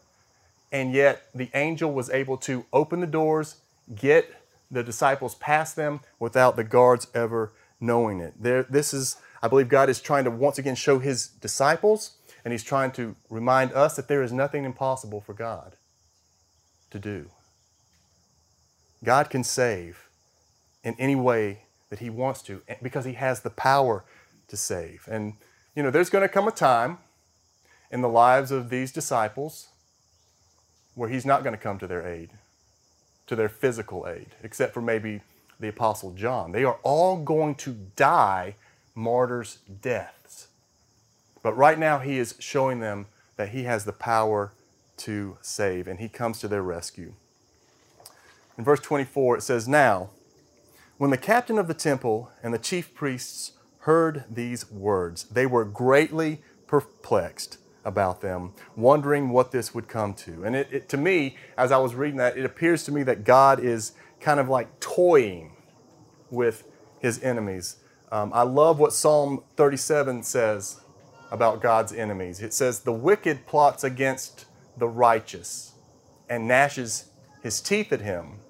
and 0.72 0.92
yet 0.92 1.28
the 1.34 1.50
angel 1.54 1.92
was 1.92 2.10
able 2.10 2.36
to 2.38 2.64
open 2.72 3.00
the 3.00 3.06
doors, 3.06 3.56
get 3.94 4.34
the 4.70 4.82
disciples 4.82 5.34
past 5.36 5.76
them 5.76 6.00
without 6.18 6.56
the 6.56 6.64
guards 6.64 7.06
ever 7.14 7.52
knowing 7.80 8.20
it. 8.20 8.34
There, 8.38 8.64
this 8.64 8.92
is, 8.92 9.16
I 9.42 9.48
believe, 9.48 9.68
God 9.68 9.88
is 9.88 10.00
trying 10.00 10.24
to 10.24 10.30
once 10.30 10.58
again 10.58 10.74
show 10.74 10.98
His 10.98 11.28
disciples, 11.28 12.16
and 12.44 12.52
He's 12.52 12.64
trying 12.64 12.92
to 12.92 13.14
remind 13.30 13.72
us 13.72 13.96
that 13.96 14.08
there 14.08 14.22
is 14.22 14.32
nothing 14.32 14.64
impossible 14.64 15.20
for 15.20 15.34
God 15.34 15.76
to 16.90 16.98
do. 16.98 17.30
God 19.04 19.30
can 19.30 19.44
save 19.44 20.08
in 20.82 20.94
any 20.98 21.14
way 21.14 21.62
that 21.90 22.00
He 22.00 22.10
wants 22.10 22.42
to 22.42 22.62
eh, 22.68 22.76
because 22.82 23.04
He 23.04 23.14
has 23.14 23.40
the 23.40 23.50
power 23.50 24.04
to 24.48 24.56
save. 24.56 25.08
And, 25.10 25.34
you 25.74 25.82
know, 25.82 25.90
there's 25.90 26.10
going 26.10 26.22
to 26.22 26.28
come 26.28 26.48
a 26.48 26.52
time 26.52 26.98
in 27.90 28.00
the 28.00 28.08
lives 28.08 28.50
of 28.50 28.70
these 28.70 28.92
disciples 28.92 29.68
where 30.94 31.08
he's 31.08 31.26
not 31.26 31.42
going 31.42 31.54
to 31.54 31.62
come 31.62 31.78
to 31.78 31.86
their 31.86 32.06
aid, 32.06 32.30
to 33.26 33.36
their 33.36 33.48
physical 33.48 34.06
aid, 34.08 34.28
except 34.42 34.72
for 34.72 34.80
maybe 34.80 35.20
the 35.60 35.68
Apostle 35.68 36.12
John. 36.12 36.52
They 36.52 36.64
are 36.64 36.78
all 36.82 37.22
going 37.22 37.54
to 37.56 37.76
die 37.96 38.56
martyrs' 38.94 39.58
deaths. 39.82 40.48
But 41.42 41.56
right 41.56 41.78
now, 41.78 41.98
he 41.98 42.18
is 42.18 42.34
showing 42.38 42.80
them 42.80 43.06
that 43.36 43.50
he 43.50 43.64
has 43.64 43.84
the 43.84 43.92
power 43.92 44.52
to 44.98 45.36
save, 45.42 45.86
and 45.86 46.00
he 46.00 46.08
comes 46.08 46.40
to 46.40 46.48
their 46.48 46.62
rescue. 46.62 47.12
In 48.58 48.64
verse 48.64 48.80
24, 48.80 49.38
it 49.38 49.42
says, 49.42 49.68
Now, 49.68 50.10
when 50.98 51.10
the 51.10 51.18
captain 51.18 51.58
of 51.58 51.68
the 51.68 51.74
temple 51.74 52.30
and 52.42 52.54
the 52.54 52.58
chief 52.58 52.94
priests 52.94 53.52
heard 53.80 54.24
these 54.30 54.70
words, 54.70 55.24
they 55.24 55.46
were 55.46 55.64
greatly 55.64 56.40
perplexed 56.66 57.58
about 57.84 58.20
them, 58.20 58.52
wondering 58.74 59.28
what 59.28 59.52
this 59.52 59.74
would 59.74 59.88
come 59.88 60.14
to. 60.14 60.44
And 60.44 60.56
it, 60.56 60.68
it, 60.72 60.88
to 60.88 60.96
me, 60.96 61.36
as 61.56 61.70
I 61.70 61.78
was 61.78 61.94
reading 61.94 62.16
that, 62.16 62.36
it 62.36 62.44
appears 62.44 62.82
to 62.84 62.92
me 62.92 63.02
that 63.04 63.24
God 63.24 63.60
is 63.60 63.92
kind 64.20 64.40
of 64.40 64.48
like 64.48 64.80
toying 64.80 65.52
with 66.30 66.64
his 66.98 67.22
enemies. 67.22 67.76
Um, 68.10 68.32
I 68.34 68.42
love 68.42 68.78
what 68.78 68.92
Psalm 68.92 69.44
37 69.56 70.22
says 70.22 70.80
about 71.30 71.60
God's 71.60 71.92
enemies. 71.92 72.40
It 72.40 72.54
says, 72.54 72.80
The 72.80 72.92
wicked 72.92 73.46
plots 73.46 73.84
against 73.84 74.46
the 74.76 74.88
righteous 74.88 75.74
and 76.28 76.48
gnashes 76.48 77.10
his 77.42 77.60
teeth 77.60 77.92
at 77.92 78.00
him. 78.00 78.40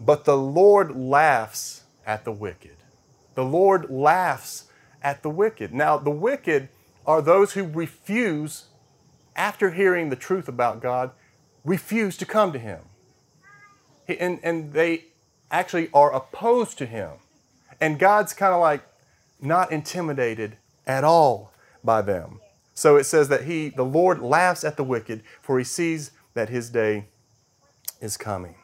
But 0.00 0.24
the 0.24 0.36
Lord 0.36 0.96
laughs 0.96 1.82
at 2.06 2.24
the 2.24 2.32
wicked. 2.32 2.76
The 3.34 3.44
Lord 3.44 3.90
laughs 3.90 4.64
at 5.02 5.22
the 5.22 5.30
wicked. 5.30 5.72
Now, 5.72 5.98
the 5.98 6.10
wicked 6.10 6.68
are 7.06 7.22
those 7.22 7.52
who 7.52 7.64
refuse, 7.64 8.66
after 9.36 9.70
hearing 9.72 10.08
the 10.08 10.16
truth 10.16 10.48
about 10.48 10.80
God, 10.80 11.10
refuse 11.64 12.16
to 12.16 12.26
come 12.26 12.52
to 12.52 12.58
Him. 12.58 12.80
And, 14.08 14.40
and 14.42 14.72
they 14.72 15.04
actually 15.50 15.90
are 15.92 16.12
opposed 16.12 16.78
to 16.78 16.86
Him. 16.86 17.10
And 17.80 17.98
God's 17.98 18.32
kind 18.32 18.54
of 18.54 18.60
like 18.60 18.82
not 19.40 19.70
intimidated 19.70 20.56
at 20.86 21.04
all 21.04 21.52
by 21.84 22.02
them. 22.02 22.40
So 22.74 22.96
it 22.96 23.04
says 23.04 23.28
that 23.28 23.44
he, 23.44 23.68
the 23.68 23.84
Lord 23.84 24.20
laughs 24.20 24.64
at 24.64 24.76
the 24.76 24.84
wicked, 24.84 25.22
for 25.40 25.58
he 25.58 25.64
sees 25.64 26.12
that 26.34 26.48
his 26.48 26.70
day 26.70 27.06
is 28.00 28.16
coming. 28.16 28.54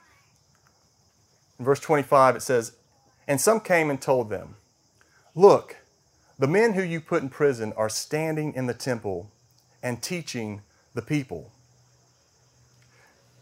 In 1.59 1.65
verse 1.65 1.81
25, 1.81 2.37
it 2.37 2.43
says, 2.43 2.73
And 3.27 3.41
some 3.41 3.61
came 3.61 3.91
and 3.91 4.01
told 4.01 4.31
them, 4.31 4.57
Look, 5.35 5.77
the 6.39 6.47
men 6.47 6.75
who 6.75 6.83
you 6.83 7.01
put 7.01 7.23
in 7.23 7.29
prison 7.29 7.73
are 7.77 7.89
standing 7.89 8.55
in 8.55 8.67
the 8.67 8.75
temple 8.75 9.31
and 9.83 10.03
teaching 10.03 10.63
the 10.95 11.03
people. 11.03 11.53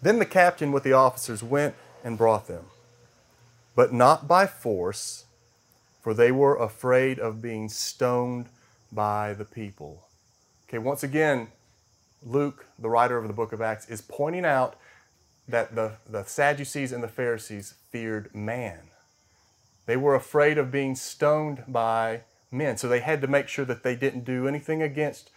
Then 0.02 0.18
the 0.18 0.26
captain 0.26 0.70
with 0.70 0.82
the 0.82 0.92
officers 0.92 1.42
went 1.42 1.74
and 2.04 2.18
brought 2.18 2.46
them, 2.46 2.66
but 3.74 3.92
not 3.92 4.28
by 4.28 4.46
force, 4.46 5.24
for 6.02 6.12
they 6.12 6.30
were 6.30 6.56
afraid 6.56 7.18
of 7.18 7.40
being 7.40 7.68
stoned 7.68 8.46
by 8.92 9.32
the 9.32 9.44
people. 9.44 10.06
Okay, 10.68 10.78
once 10.78 11.02
again, 11.02 11.48
Luke, 12.22 12.66
the 12.78 12.90
writer 12.90 13.16
of 13.16 13.26
the 13.26 13.32
book 13.32 13.52
of 13.52 13.62
Acts, 13.62 13.88
is 13.88 14.02
pointing 14.02 14.44
out 14.44 14.76
that 15.48 15.74
the, 15.74 15.92
the 16.08 16.24
Sadducees 16.24 16.92
and 16.92 17.02
the 17.02 17.08
Pharisees 17.08 17.74
feared 17.94 18.34
man. 18.34 18.90
They 19.86 19.96
were 19.96 20.16
afraid 20.16 20.58
of 20.58 20.72
being 20.72 20.96
stoned 20.96 21.62
by 21.68 22.22
men. 22.50 22.76
So 22.76 22.88
they 22.88 22.98
had 22.98 23.20
to 23.20 23.28
make 23.28 23.46
sure 23.46 23.64
that 23.66 23.84
they 23.84 23.94
didn't 23.94 24.24
do 24.24 24.48
anything 24.48 24.82
against 24.82 25.30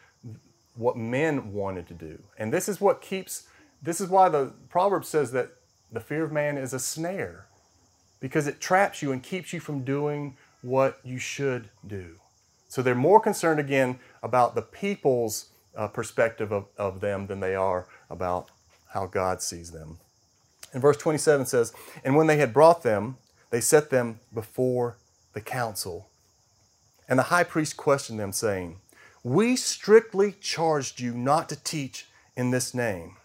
what 0.73 0.97
men 0.97 1.53
wanted 1.53 1.87
to 1.89 1.93
do. 1.93 2.23
And 2.35 2.51
this 2.51 2.67
is 2.67 2.81
what 2.81 2.99
keeps, 2.99 3.47
this 3.83 4.01
is 4.01 4.09
why 4.09 4.29
the 4.29 4.53
proverb 4.69 5.05
says 5.05 5.33
that 5.33 5.51
the 5.91 5.99
fear 5.99 6.23
of 6.23 6.31
man 6.31 6.57
is 6.57 6.73
a 6.73 6.79
snare, 6.79 7.45
because 8.19 8.47
it 8.47 8.59
traps 8.59 9.03
you 9.03 9.11
and 9.11 9.21
keeps 9.21 9.53
you 9.53 9.59
from 9.59 9.83
doing 9.83 10.35
what 10.63 10.99
you 11.03 11.19
should 11.19 11.69
do. 11.85 12.15
So 12.69 12.81
they're 12.81 12.95
more 12.95 13.19
concerned 13.19 13.59
again 13.59 13.99
about 14.23 14.55
the 14.55 14.63
people's 14.63 15.49
uh, 15.75 15.89
perspective 15.89 16.51
of, 16.51 16.65
of 16.75 17.01
them 17.01 17.27
than 17.27 17.39
they 17.39 17.53
are 17.53 17.85
about 18.09 18.49
how 18.93 19.05
God 19.05 19.43
sees 19.43 19.69
them. 19.69 19.99
And 20.73 20.81
verse 20.81 20.97
27 20.97 21.45
says, 21.45 21.73
And 22.03 22.15
when 22.15 22.27
they 22.27 22.37
had 22.37 22.53
brought 22.53 22.83
them, 22.83 23.17
they 23.49 23.61
set 23.61 23.89
them 23.89 24.19
before 24.33 24.97
the 25.33 25.41
council. 25.41 26.09
And 27.07 27.17
the 27.17 27.23
high 27.23 27.43
priest 27.43 27.77
questioned 27.77 28.19
them, 28.19 28.31
saying, 28.31 28.77
We 29.23 29.55
strictly 29.55 30.35
charged 30.41 30.99
you 30.99 31.13
not 31.13 31.49
to 31.49 31.63
teach 31.63 32.07
in 32.35 32.51
this 32.51 32.73
name. 32.73 33.15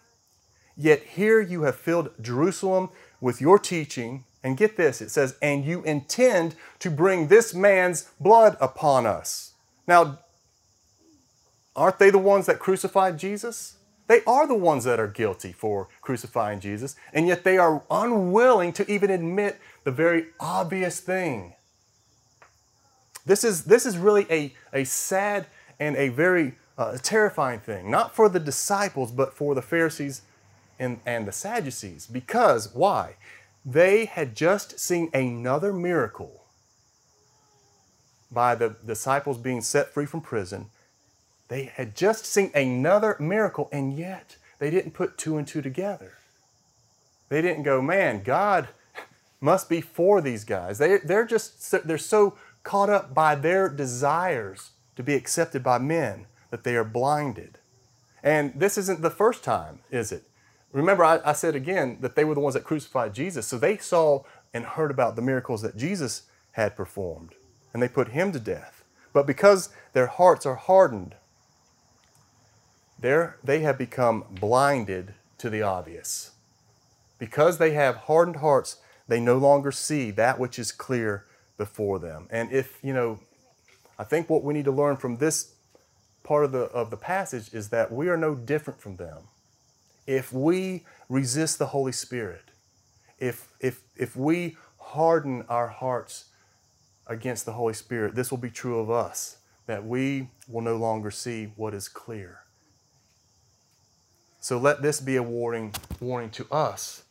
Yet 0.76 1.02
here 1.02 1.40
you 1.40 1.62
have 1.62 1.76
filled 1.76 2.10
Jerusalem 2.20 2.90
with 3.20 3.40
your 3.40 3.58
teaching. 3.58 4.24
And 4.44 4.56
get 4.56 4.76
this 4.76 5.00
it 5.00 5.10
says, 5.10 5.36
And 5.42 5.64
you 5.64 5.82
intend 5.82 6.54
to 6.80 6.90
bring 6.90 7.28
this 7.28 7.54
man's 7.54 8.10
blood 8.20 8.56
upon 8.60 9.06
us. 9.06 9.52
Now, 9.86 10.18
aren't 11.74 11.98
they 11.98 12.10
the 12.10 12.18
ones 12.18 12.46
that 12.46 12.58
crucified 12.58 13.18
Jesus? 13.18 13.76
They 14.12 14.22
are 14.26 14.46
the 14.46 14.54
ones 14.54 14.84
that 14.84 15.00
are 15.00 15.08
guilty 15.08 15.52
for 15.52 15.88
crucifying 16.02 16.60
Jesus, 16.60 16.96
and 17.14 17.26
yet 17.26 17.44
they 17.44 17.56
are 17.56 17.82
unwilling 17.90 18.74
to 18.74 18.92
even 18.92 19.10
admit 19.10 19.58
the 19.84 19.90
very 19.90 20.26
obvious 20.38 21.00
thing. 21.00 21.54
This 23.24 23.42
is, 23.42 23.64
this 23.64 23.86
is 23.86 23.96
really 23.96 24.26
a, 24.28 24.52
a 24.70 24.84
sad 24.84 25.46
and 25.80 25.96
a 25.96 26.10
very 26.10 26.56
uh, 26.76 26.98
terrifying 26.98 27.60
thing, 27.60 27.90
not 27.90 28.14
for 28.14 28.28
the 28.28 28.38
disciples, 28.38 29.10
but 29.10 29.32
for 29.32 29.54
the 29.54 29.62
Pharisees 29.62 30.20
and, 30.78 31.00
and 31.06 31.26
the 31.26 31.32
Sadducees. 31.32 32.06
Because, 32.06 32.74
why? 32.74 33.14
They 33.64 34.04
had 34.04 34.36
just 34.36 34.78
seen 34.78 35.08
another 35.14 35.72
miracle 35.72 36.44
by 38.30 38.56
the 38.56 38.76
disciples 38.86 39.38
being 39.38 39.62
set 39.62 39.88
free 39.88 40.04
from 40.04 40.20
prison 40.20 40.66
they 41.52 41.64
had 41.64 41.94
just 41.94 42.24
seen 42.24 42.50
another 42.54 43.14
miracle, 43.20 43.68
and 43.70 43.92
yet 43.92 44.38
they 44.58 44.70
didn't 44.70 44.92
put 44.92 45.18
two 45.18 45.36
and 45.36 45.46
two 45.46 45.60
together. 45.60 46.14
They 47.28 47.42
didn't 47.42 47.64
go, 47.64 47.82
man, 47.82 48.22
God 48.22 48.68
must 49.38 49.68
be 49.68 49.82
for 49.82 50.22
these 50.22 50.44
guys. 50.44 50.78
They, 50.78 50.96
they're 50.96 51.26
just, 51.26 51.70
they're 51.86 51.98
so 51.98 52.38
caught 52.62 52.88
up 52.88 53.12
by 53.12 53.34
their 53.34 53.68
desires 53.68 54.70
to 54.96 55.02
be 55.02 55.12
accepted 55.12 55.62
by 55.62 55.76
men 55.76 56.24
that 56.48 56.64
they 56.64 56.74
are 56.74 56.84
blinded. 56.84 57.58
And 58.22 58.54
this 58.58 58.78
isn't 58.78 59.02
the 59.02 59.10
first 59.10 59.44
time, 59.44 59.80
is 59.90 60.10
it? 60.10 60.22
Remember, 60.72 61.04
I, 61.04 61.20
I, 61.22 61.34
said 61.34 61.54
again 61.54 61.98
that 62.00 62.16
they 62.16 62.24
were 62.24 62.34
the 62.34 62.40
ones 62.40 62.54
that 62.54 62.64
crucified 62.64 63.12
Jesus. 63.12 63.46
So 63.46 63.58
they 63.58 63.76
saw 63.76 64.22
and 64.54 64.64
heard 64.64 64.90
about 64.90 65.16
the 65.16 65.22
miracles 65.22 65.60
that 65.60 65.76
Jesus 65.76 66.22
had 66.52 66.78
performed, 66.78 67.34
and 67.74 67.82
they 67.82 67.88
put 67.88 68.08
him 68.08 68.32
to 68.32 68.40
death. 68.40 68.84
But 69.12 69.26
because 69.26 69.68
their 69.92 70.06
hearts 70.06 70.46
are 70.46 70.54
hardened, 70.54 71.14
they're, 73.02 73.36
they 73.44 73.60
have 73.60 73.76
become 73.76 74.24
blinded 74.30 75.14
to 75.38 75.50
the 75.50 75.62
obvious. 75.62 76.30
Because 77.18 77.58
they 77.58 77.72
have 77.72 77.96
hardened 77.96 78.36
hearts, 78.36 78.78
they 79.06 79.20
no 79.20 79.36
longer 79.36 79.70
see 79.70 80.10
that 80.12 80.38
which 80.38 80.58
is 80.58 80.72
clear 80.72 81.26
before 81.58 81.98
them. 81.98 82.26
And 82.30 82.50
if, 82.50 82.78
you 82.82 82.94
know, 82.94 83.20
I 83.98 84.04
think 84.04 84.30
what 84.30 84.42
we 84.42 84.54
need 84.54 84.64
to 84.64 84.72
learn 84.72 84.96
from 84.96 85.18
this 85.18 85.54
part 86.22 86.44
of 86.44 86.52
the, 86.52 86.62
of 86.62 86.90
the 86.90 86.96
passage 86.96 87.52
is 87.52 87.68
that 87.68 87.92
we 87.92 88.08
are 88.08 88.16
no 88.16 88.34
different 88.34 88.80
from 88.80 88.96
them. 88.96 89.18
If 90.06 90.32
we 90.32 90.84
resist 91.08 91.58
the 91.58 91.66
Holy 91.66 91.92
Spirit, 91.92 92.42
if, 93.18 93.52
if, 93.60 93.82
if 93.96 94.16
we 94.16 94.56
harden 94.78 95.44
our 95.48 95.68
hearts 95.68 96.26
against 97.06 97.46
the 97.46 97.52
Holy 97.52 97.74
Spirit, 97.74 98.14
this 98.14 98.30
will 98.30 98.38
be 98.38 98.50
true 98.50 98.78
of 98.78 98.90
us, 98.90 99.38
that 99.66 99.84
we 99.84 100.28
will 100.48 100.62
no 100.62 100.76
longer 100.76 101.10
see 101.10 101.52
what 101.56 101.74
is 101.74 101.88
clear. 101.88 102.41
So 104.42 104.58
let 104.58 104.82
this 104.82 105.00
be 105.00 105.14
a 105.14 105.22
warning, 105.22 105.72
warning 106.00 106.30
to 106.30 106.48
us 106.50 107.04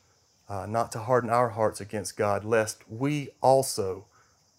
uh, 0.49 0.65
not 0.65 0.91
to 0.91 0.99
harden 0.99 1.29
our 1.29 1.47
hearts 1.47 1.79
against 1.79 2.17
God, 2.17 2.43
lest 2.43 2.83
we 2.91 3.29
also 3.39 4.03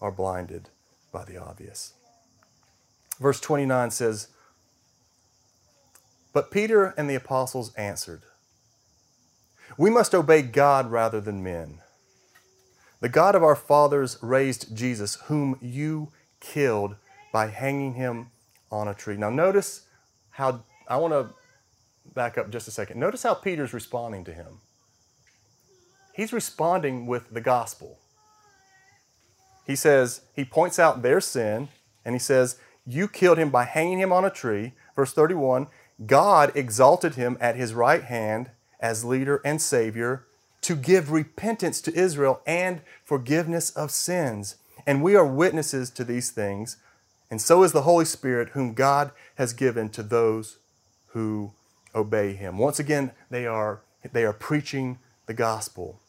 are 0.00 0.10
blinded 0.10 0.70
by 1.12 1.26
the 1.26 1.36
obvious. 1.36 1.92
Verse 3.20 3.40
29 3.40 3.90
says, 3.90 4.28
But 6.32 6.50
Peter 6.50 6.94
and 6.96 7.10
the 7.10 7.14
apostles 7.14 7.74
answered, 7.74 8.22
We 9.76 9.90
must 9.90 10.14
obey 10.14 10.40
God 10.40 10.90
rather 10.90 11.20
than 11.20 11.42
men. 11.42 11.80
The 13.00 13.10
God 13.10 13.34
of 13.34 13.42
our 13.42 13.56
fathers 13.56 14.16
raised 14.22 14.74
Jesus, 14.74 15.16
whom 15.26 15.58
you 15.60 16.10
killed 16.40 16.96
by 17.34 17.48
hanging 17.48 17.94
him 17.94 18.30
on 18.70 18.88
a 18.88 18.94
tree. 18.94 19.18
Now, 19.18 19.28
notice 19.28 19.82
how 20.30 20.62
I 20.88 20.96
want 20.96 21.12
to 21.12 21.34
back 22.14 22.38
up 22.38 22.50
just 22.50 22.68
a 22.68 22.70
second. 22.70 23.00
Notice 23.00 23.22
how 23.22 23.34
Peter's 23.34 23.72
responding 23.72 24.24
to 24.24 24.32
him. 24.32 24.60
He's 26.14 26.32
responding 26.32 27.06
with 27.06 27.30
the 27.30 27.40
gospel. 27.40 27.98
He 29.66 29.76
says, 29.76 30.22
he 30.34 30.44
points 30.44 30.78
out 30.78 31.02
their 31.02 31.20
sin, 31.20 31.68
and 32.04 32.14
he 32.14 32.18
says, 32.18 32.58
You 32.86 33.08
killed 33.08 33.38
him 33.38 33.50
by 33.50 33.64
hanging 33.64 34.00
him 34.00 34.12
on 34.12 34.24
a 34.24 34.30
tree. 34.30 34.72
Verse 34.96 35.12
31 35.12 35.68
God 36.06 36.52
exalted 36.56 37.14
him 37.14 37.36
at 37.40 37.56
his 37.56 37.74
right 37.74 38.02
hand 38.02 38.50
as 38.80 39.04
leader 39.04 39.40
and 39.44 39.62
savior 39.62 40.26
to 40.62 40.74
give 40.74 41.12
repentance 41.12 41.80
to 41.82 41.94
Israel 41.94 42.40
and 42.46 42.80
forgiveness 43.04 43.70
of 43.70 43.90
sins. 43.90 44.56
And 44.86 45.02
we 45.02 45.14
are 45.14 45.26
witnesses 45.26 45.90
to 45.90 46.04
these 46.04 46.30
things, 46.30 46.76
and 47.30 47.40
so 47.40 47.62
is 47.62 47.72
the 47.72 47.82
Holy 47.82 48.04
Spirit, 48.04 48.50
whom 48.50 48.74
God 48.74 49.12
has 49.36 49.52
given 49.52 49.88
to 49.90 50.02
those 50.02 50.58
who 51.08 51.52
obey 51.94 52.34
him. 52.34 52.58
Once 52.58 52.78
again, 52.78 53.12
they 53.30 53.46
are, 53.46 53.80
they 54.12 54.24
are 54.24 54.32
preaching 54.32 54.98
the 55.26 55.34
gospel. 55.34 56.00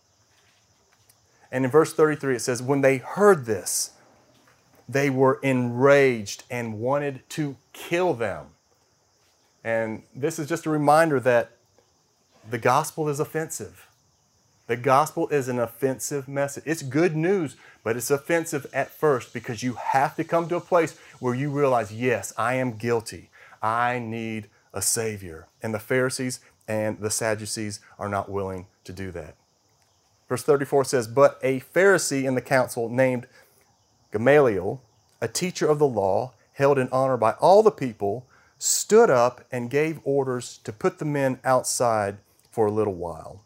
And 1.51 1.65
in 1.65 1.71
verse 1.71 1.93
33, 1.93 2.35
it 2.35 2.39
says, 2.39 2.61
When 2.61 2.81
they 2.81 2.97
heard 2.97 3.45
this, 3.45 3.91
they 4.89 5.09
were 5.09 5.39
enraged 5.43 6.43
and 6.49 6.79
wanted 6.79 7.27
to 7.29 7.55
kill 7.73 8.13
them. 8.13 8.47
And 9.63 10.03
this 10.15 10.39
is 10.39 10.49
just 10.49 10.65
a 10.65 10.69
reminder 10.69 11.19
that 11.21 11.51
the 12.49 12.57
gospel 12.57 13.07
is 13.07 13.19
offensive. 13.19 13.87
The 14.67 14.75
gospel 14.77 15.27
is 15.29 15.47
an 15.47 15.59
offensive 15.59 16.27
message. 16.27 16.63
It's 16.65 16.81
good 16.81 17.15
news, 17.15 17.55
but 17.83 17.95
it's 17.95 18.09
offensive 18.09 18.65
at 18.73 18.89
first 18.89 19.33
because 19.33 19.61
you 19.61 19.73
have 19.73 20.15
to 20.15 20.23
come 20.23 20.47
to 20.49 20.55
a 20.55 20.61
place 20.61 20.97
where 21.19 21.35
you 21.35 21.49
realize, 21.49 21.93
yes, 21.93 22.33
I 22.37 22.55
am 22.55 22.77
guilty. 22.77 23.29
I 23.61 23.99
need 23.99 24.49
a 24.73 24.81
Savior. 24.81 25.47
And 25.61 25.73
the 25.73 25.79
Pharisees 25.79 26.39
and 26.67 26.99
the 26.99 27.09
Sadducees 27.09 27.79
are 27.99 28.09
not 28.09 28.29
willing 28.29 28.67
to 28.85 28.93
do 28.93 29.11
that. 29.11 29.35
Verse 30.27 30.43
34 30.43 30.85
says, 30.85 31.07
But 31.07 31.39
a 31.43 31.59
Pharisee 31.59 32.23
in 32.23 32.35
the 32.35 32.41
council 32.41 32.89
named 32.89 33.27
Gamaliel, 34.11 34.81
a 35.21 35.27
teacher 35.27 35.67
of 35.67 35.79
the 35.79 35.87
law, 35.87 36.33
held 36.53 36.79
in 36.79 36.89
honor 36.91 37.17
by 37.17 37.31
all 37.33 37.63
the 37.63 37.71
people, 37.71 38.25
stood 38.57 39.09
up 39.09 39.43
and 39.51 39.69
gave 39.69 39.99
orders 40.03 40.59
to 40.63 40.71
put 40.71 40.99
the 40.99 41.05
men 41.05 41.39
outside 41.43 42.17
for 42.49 42.67
a 42.67 42.71
little 42.71 42.93
while. 42.93 43.43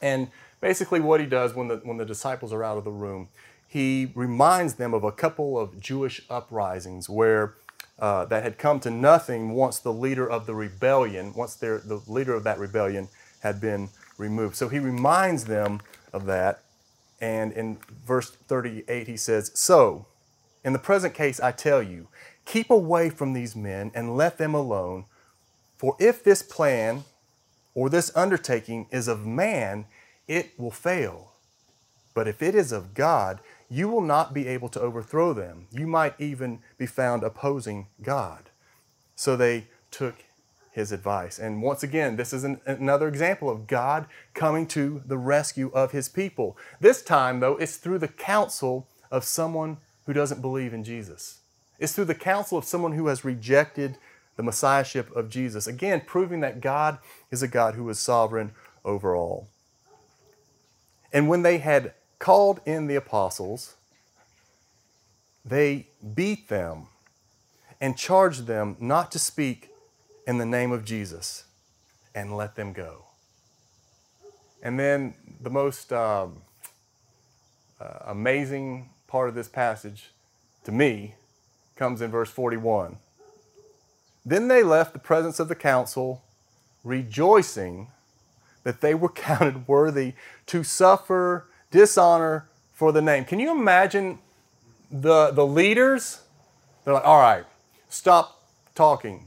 And 0.00 0.28
basically, 0.60 1.00
what 1.00 1.20
he 1.20 1.26
does 1.26 1.54
when 1.54 1.68
the, 1.68 1.76
when 1.76 1.96
the 1.96 2.04
disciples 2.04 2.52
are 2.52 2.64
out 2.64 2.78
of 2.78 2.84
the 2.84 2.90
room, 2.90 3.28
he 3.68 4.12
reminds 4.14 4.74
them 4.74 4.94
of 4.94 5.04
a 5.04 5.12
couple 5.12 5.58
of 5.58 5.80
Jewish 5.80 6.22
uprisings 6.30 7.08
where 7.08 7.54
uh, 7.98 8.24
that 8.26 8.42
had 8.42 8.58
come 8.58 8.80
to 8.80 8.90
nothing 8.90 9.52
once 9.52 9.78
the 9.78 9.92
leader 9.92 10.28
of 10.28 10.46
the 10.46 10.54
rebellion, 10.54 11.32
once 11.34 11.54
the 11.54 12.02
leader 12.06 12.34
of 12.34 12.44
that 12.44 12.58
rebellion 12.58 13.08
had 13.40 13.60
been 13.60 13.88
removed. 14.18 14.56
So 14.56 14.68
he 14.68 14.78
reminds 14.78 15.44
them 15.44 15.80
of 16.12 16.26
that. 16.26 16.62
And 17.20 17.52
in 17.52 17.78
verse 18.04 18.30
38, 18.30 19.06
he 19.06 19.16
says, 19.16 19.50
So, 19.54 20.06
in 20.64 20.72
the 20.72 20.78
present 20.78 21.14
case, 21.14 21.40
I 21.40 21.52
tell 21.52 21.82
you, 21.82 22.08
keep 22.44 22.70
away 22.70 23.08
from 23.08 23.32
these 23.32 23.56
men 23.56 23.90
and 23.94 24.16
let 24.16 24.36
them 24.36 24.54
alone. 24.54 25.04
For 25.78 25.96
if 25.98 26.22
this 26.22 26.42
plan 26.42 27.04
or 27.74 27.88
this 27.88 28.14
undertaking 28.14 28.88
is 28.90 29.08
of 29.08 29.26
man, 29.26 29.86
it 30.28 30.52
will 30.58 30.70
fail. 30.70 31.32
But 32.14 32.28
if 32.28 32.42
it 32.42 32.54
is 32.54 32.72
of 32.72 32.94
God, 32.94 33.40
you 33.68 33.88
will 33.88 34.00
not 34.00 34.32
be 34.32 34.46
able 34.46 34.68
to 34.70 34.80
overthrow 34.80 35.32
them. 35.32 35.66
You 35.70 35.86
might 35.86 36.14
even 36.20 36.60
be 36.78 36.86
found 36.86 37.22
opposing 37.22 37.88
God. 38.02 38.50
So 39.14 39.36
they 39.36 39.66
took 39.90 40.24
his 40.72 40.92
advice. 40.92 41.38
And 41.38 41.62
once 41.62 41.82
again, 41.82 42.16
this 42.16 42.32
is 42.32 42.44
an, 42.44 42.60
another 42.66 43.08
example 43.08 43.48
of 43.48 43.66
God 43.66 44.06
coming 44.34 44.66
to 44.68 45.02
the 45.06 45.16
rescue 45.16 45.70
of 45.72 45.92
his 45.92 46.08
people. 46.08 46.56
This 46.80 47.02
time, 47.02 47.40
though, 47.40 47.56
it's 47.56 47.78
through 47.78 47.98
the 47.98 48.08
counsel 48.08 48.86
of 49.10 49.24
someone 49.24 49.78
who 50.04 50.12
doesn't 50.12 50.42
believe 50.42 50.74
in 50.74 50.84
Jesus. 50.84 51.40
It's 51.78 51.94
through 51.94 52.04
the 52.04 52.14
counsel 52.14 52.58
of 52.58 52.64
someone 52.64 52.92
who 52.92 53.06
has 53.06 53.24
rejected 53.24 53.96
the 54.36 54.42
messiahship 54.42 55.14
of 55.16 55.30
Jesus. 55.30 55.66
Again, 55.66 56.02
proving 56.06 56.40
that 56.40 56.60
God 56.60 56.98
is 57.30 57.42
a 57.42 57.48
God 57.48 57.74
who 57.74 57.88
is 57.88 57.98
sovereign 57.98 58.52
over 58.84 59.16
all. 59.16 59.48
And 61.12 61.28
when 61.28 61.42
they 61.42 61.58
had 61.58 61.94
called 62.18 62.60
in 62.64 62.86
the 62.86 62.96
apostles, 62.96 63.74
they 65.44 65.86
beat 66.14 66.48
them 66.48 66.88
and 67.80 67.96
charged 67.96 68.46
them 68.46 68.76
not 68.80 69.12
to 69.12 69.18
speak 69.18 69.70
in 70.26 70.38
the 70.38 70.46
name 70.46 70.72
of 70.72 70.84
Jesus 70.84 71.44
and 72.14 72.36
let 72.36 72.56
them 72.56 72.72
go. 72.72 73.04
And 74.62 74.80
then 74.80 75.14
the 75.40 75.50
most 75.50 75.92
um, 75.92 76.42
uh, 77.80 77.98
amazing 78.06 78.90
part 79.06 79.28
of 79.28 79.34
this 79.34 79.48
passage 79.48 80.10
to 80.64 80.72
me 80.72 81.14
comes 81.76 82.00
in 82.00 82.10
verse 82.10 82.30
41. 82.30 82.96
Then 84.24 84.48
they 84.48 84.62
left 84.62 84.92
the 84.92 84.98
presence 84.98 85.38
of 85.38 85.48
the 85.48 85.54
council, 85.54 86.22
rejoicing 86.82 87.88
that 88.64 88.80
they 88.80 88.94
were 88.94 89.08
counted 89.28 89.68
worthy 89.68 90.14
to 90.46 90.64
suffer 90.64 91.46
dishonor 91.76 92.48
for 92.72 92.90
the 92.90 93.02
name. 93.02 93.24
Can 93.24 93.38
you 93.38 93.50
imagine 93.50 94.18
the, 94.90 95.30
the 95.30 95.46
leaders? 95.46 96.22
They're 96.84 96.94
like, 96.94 97.04
all 97.04 97.20
right, 97.20 97.44
stop 97.90 98.42
talking. 98.74 99.26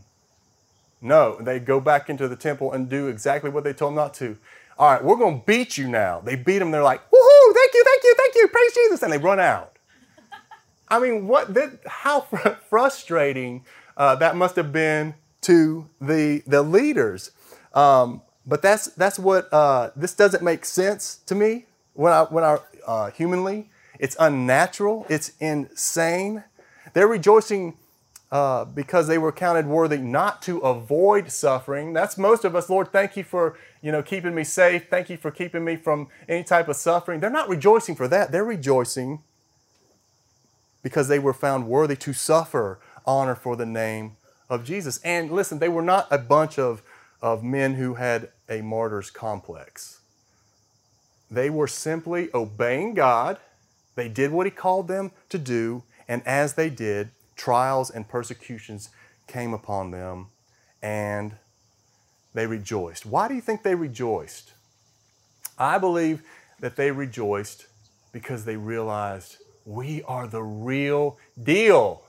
No, 1.00 1.38
they 1.40 1.60
go 1.60 1.80
back 1.80 2.10
into 2.10 2.28
the 2.28 2.36
temple 2.36 2.74
and 2.74 2.90
do 2.90 3.08
exactly 3.08 3.52
what 3.52 3.64
they 3.64 3.74
told 3.74 3.92
them 3.92 3.98
not 3.98 4.14
to. 4.16 4.36
All 4.80 4.92
right, 4.92 5.04
we're 5.04 5.18
going 5.18 5.40
to 5.40 5.46
beat 5.46 5.78
you 5.78 5.88
now. 5.88 6.22
They 6.22 6.36
beat 6.36 6.60
them. 6.60 6.72
They're 6.72 6.84
like, 6.84 7.02
woohoo, 7.12 7.54
thank 7.54 7.74
you, 7.74 7.84
thank 7.84 8.04
you, 8.04 8.16
thank 8.18 8.36
you, 8.36 8.48
praise 8.48 8.74
Jesus. 8.74 9.04
And 9.04 9.14
they 9.14 9.18
run 9.18 9.40
out. 9.40 9.78
I 10.88 11.00
mean, 11.00 11.28
what? 11.28 11.54
That, 11.54 11.80
how 11.86 12.22
frustrating 12.70 13.64
uh, 13.96 14.16
that 14.16 14.36
must 14.36 14.56
have 14.56 14.74
been 14.74 15.14
to 15.42 15.88
the, 16.02 16.42
the 16.48 16.64
leaders. 16.64 17.32
Um, 17.74 18.22
but 18.48 18.64
that's, 18.64 18.88
that's 18.88 19.20
what, 19.20 19.54
uh, 19.54 19.92
this 19.96 20.16
doesn't 20.16 20.44
make 20.44 20.66
sense 20.66 21.20
to 21.28 21.36
me 21.36 21.66
when 22.00 22.14
I, 22.14 22.24
when 22.24 22.44
I 22.44 22.58
uh, 22.88 23.12
humanly. 23.12 23.70
It's 24.00 24.16
unnatural. 24.20 25.06
It's 25.10 25.34
insane. 25.40 26.46
They're 26.94 27.08
rejoicing 27.08 27.76
uh, 28.32 28.64
because 28.66 29.08
they 29.08 29.18
were 29.18 29.34
counted 29.34 29.68
worthy 29.68 29.98
not 29.98 30.42
to 30.44 30.60
avoid 30.60 31.30
suffering. 31.30 31.92
That's 31.92 32.18
most 32.18 32.46
of 32.46 32.56
us. 32.56 32.70
Lord, 32.70 32.92
thank 32.94 33.18
you 33.18 33.24
for 33.24 33.58
you 33.82 33.92
know 33.92 34.02
keeping 34.02 34.34
me 34.34 34.46
safe. 34.46 34.88
Thank 34.90 35.10
you 35.10 35.18
for 35.18 35.30
keeping 35.30 35.66
me 35.66 35.76
from 35.76 36.08
any 36.30 36.44
type 36.44 36.70
of 36.70 36.78
suffering. 36.78 37.20
They're 37.20 37.30
not 37.30 37.50
rejoicing 37.50 37.96
for 37.96 38.08
that. 38.08 38.32
They're 38.32 38.46
rejoicing 38.46 39.20
because 40.82 41.10
they 41.10 41.20
were 41.20 41.34
found 41.34 41.68
worthy 41.68 41.98
to 41.98 42.14
suffer 42.14 42.80
honor 43.06 43.36
for 43.36 43.58
the 43.58 43.66
name 43.66 44.16
of 44.50 44.64
Jesus. 44.64 45.00
And 45.04 45.32
listen, 45.32 45.60
they 45.60 45.70
were 45.70 45.82
not 45.82 46.08
a 46.10 46.18
bunch 46.18 46.58
of, 46.58 46.82
of 47.22 47.44
men 47.44 47.74
who 47.74 47.96
had 47.96 48.30
a 48.48 48.62
martyr's 48.62 49.12
complex. 49.12 49.99
They 51.32 51.50
were 51.50 51.68
simply 51.68 52.30
obeying 52.34 52.94
God. 52.94 53.38
They 53.96 54.10
did 54.10 54.32
what 54.32 54.48
He 54.48 54.52
called 54.52 54.88
them 54.88 55.12
to 55.30 55.38
do. 55.38 55.84
And 56.08 56.26
as 56.26 56.54
they 56.54 56.70
did, 56.70 57.10
trials 57.36 57.90
and 57.90 58.08
persecutions 58.08 58.90
came 59.28 59.54
upon 59.54 59.92
them 59.92 60.28
and 60.82 61.36
they 62.34 62.48
rejoiced. 62.48 63.06
Why 63.06 63.28
do 63.28 63.36
you 63.36 63.42
think 63.42 63.64
they 63.64 63.76
rejoiced? 63.76 64.54
I 65.58 65.78
believe 65.78 66.22
that 66.60 66.76
they 66.76 66.92
rejoiced 66.92 67.68
because 68.12 68.46
they 68.46 68.58
realized 68.58 69.38
we 69.66 70.04
are 70.04 70.28
the 70.28 70.44
real 70.44 71.18
deal. 71.42 72.04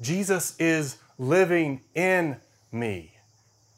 Jesus 0.00 0.58
is 0.58 0.96
living 1.18 1.82
in 1.94 2.36
me. 2.72 3.12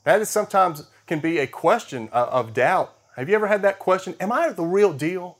That 0.05 0.21
is 0.21 0.29
sometimes 0.29 0.87
can 1.07 1.21
be 1.21 1.39
a 1.39 1.47
question 1.47 2.09
uh, 2.13 2.29
of 2.31 2.55
doubt. 2.55 2.95
Have 3.17 3.29
you 3.29 3.35
ever 3.35 3.47
had 3.47 3.63
that 3.63 3.79
question? 3.79 4.15
Am 4.21 4.33
I 4.33 4.51
the 4.51 4.65
real 4.65 4.93
deal? 4.93 5.39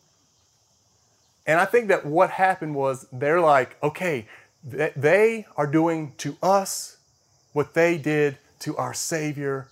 And 1.47 1.59
I 1.59 1.65
think 1.65 1.89
that 1.89 2.07
what 2.07 2.31
happened 2.31 2.75
was 2.75 3.07
they're 3.13 3.41
like, 3.41 3.77
okay, 3.83 4.27
they 4.65 5.47
are 5.57 5.67
doing 5.67 6.13
to 6.19 6.37
us 6.43 6.99
what 7.53 7.75
they 7.75 7.99
did 7.99 8.39
to 8.61 8.77
our 8.77 8.95
Savior. 8.95 9.69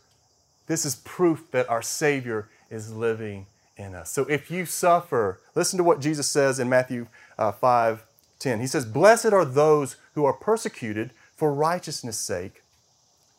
This 0.67 0.85
is 0.85 0.97
proof 0.97 1.51
that 1.53 1.69
our 1.69 1.83
Savior 1.83 2.49
is 2.71 2.93
living 2.93 3.47
in 3.77 3.95
us. 3.95 4.11
So 4.11 4.25
if 4.25 4.51
you 4.51 4.67
suffer, 4.67 5.41
listen 5.55 5.77
to 5.79 5.85
what 5.85 6.01
Jesus 6.01 6.27
says 6.27 6.59
in 6.59 6.69
Matthew 6.69 7.07
uh, 7.39 7.53
5 7.53 8.05
10. 8.41 8.61
He 8.61 8.67
says, 8.67 8.85
Blessed 8.85 9.33
are 9.33 9.45
those 9.45 9.97
who 10.15 10.25
are 10.25 10.33
persecuted 10.33 11.11
for 11.37 11.53
righteousness' 11.53 12.19
sake, 12.19 12.63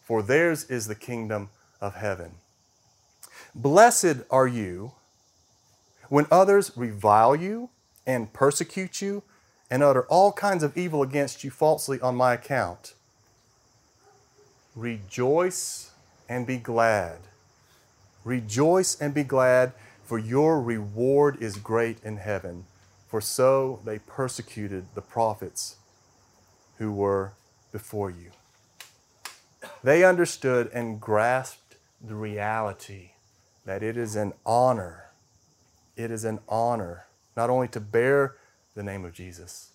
for 0.01 0.21
theirs 0.21 0.63
is 0.65 0.87
the 0.87 0.95
kingdom 0.95 1.49
of 1.81 1.95
heaven. 1.95 2.35
Blessed 3.53 4.23
are 4.29 4.47
you 4.47 4.93
when 6.07 6.25
others 6.31 6.71
revile 6.75 7.35
you 7.35 7.69
and 8.05 8.31
persecute 8.31 9.01
you 9.01 9.23
and 9.69 9.83
utter 9.83 10.03
all 10.03 10.31
kinds 10.31 10.63
of 10.63 10.77
evil 10.77 11.01
against 11.03 11.43
you 11.43 11.51
falsely 11.51 11.99
on 12.01 12.15
my 12.15 12.33
account. 12.33 12.93
Rejoice 14.75 15.91
and 16.29 16.47
be 16.47 16.57
glad. 16.57 17.19
Rejoice 18.23 18.99
and 18.99 19.13
be 19.13 19.23
glad, 19.23 19.73
for 20.03 20.17
your 20.17 20.61
reward 20.61 21.41
is 21.41 21.57
great 21.57 21.97
in 22.03 22.17
heaven. 22.17 22.65
For 23.07 23.19
so 23.19 23.81
they 23.83 23.99
persecuted 23.99 24.85
the 24.95 25.01
prophets 25.01 25.75
who 26.77 26.91
were 26.93 27.33
before 27.71 28.09
you. 28.09 28.31
They 29.83 30.05
understood 30.05 30.69
and 30.73 31.01
grasped 31.01 31.75
the 32.01 32.15
reality 32.15 33.11
that 33.65 33.83
it 33.83 33.97
is 33.97 34.15
an 34.15 34.33
honor. 34.45 35.05
It 35.95 36.11
is 36.11 36.23
an 36.23 36.39
honor 36.47 37.05
not 37.35 37.49
only 37.49 37.67
to 37.69 37.79
bear 37.79 38.35
the 38.75 38.83
name 38.83 39.05
of 39.05 39.13
Jesus, 39.13 39.71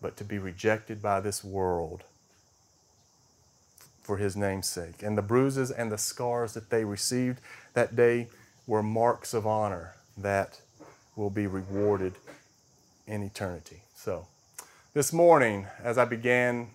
but 0.00 0.16
to 0.16 0.24
be 0.24 0.38
rejected 0.38 1.02
by 1.02 1.20
this 1.20 1.42
world 1.42 2.04
for 4.02 4.16
his 4.16 4.36
name's 4.36 4.66
sake. 4.66 5.02
And 5.02 5.18
the 5.18 5.22
bruises 5.22 5.70
and 5.70 5.92
the 5.92 5.98
scars 5.98 6.54
that 6.54 6.70
they 6.70 6.84
received 6.84 7.40
that 7.74 7.94
day 7.94 8.28
were 8.66 8.82
marks 8.82 9.34
of 9.34 9.46
honor 9.46 9.94
that 10.16 10.60
will 11.16 11.30
be 11.30 11.46
rewarded 11.46 12.14
in 13.06 13.22
eternity. 13.22 13.82
So, 13.94 14.26
this 14.94 15.12
morning, 15.12 15.66
as 15.82 15.98
I 15.98 16.04
began 16.04 16.68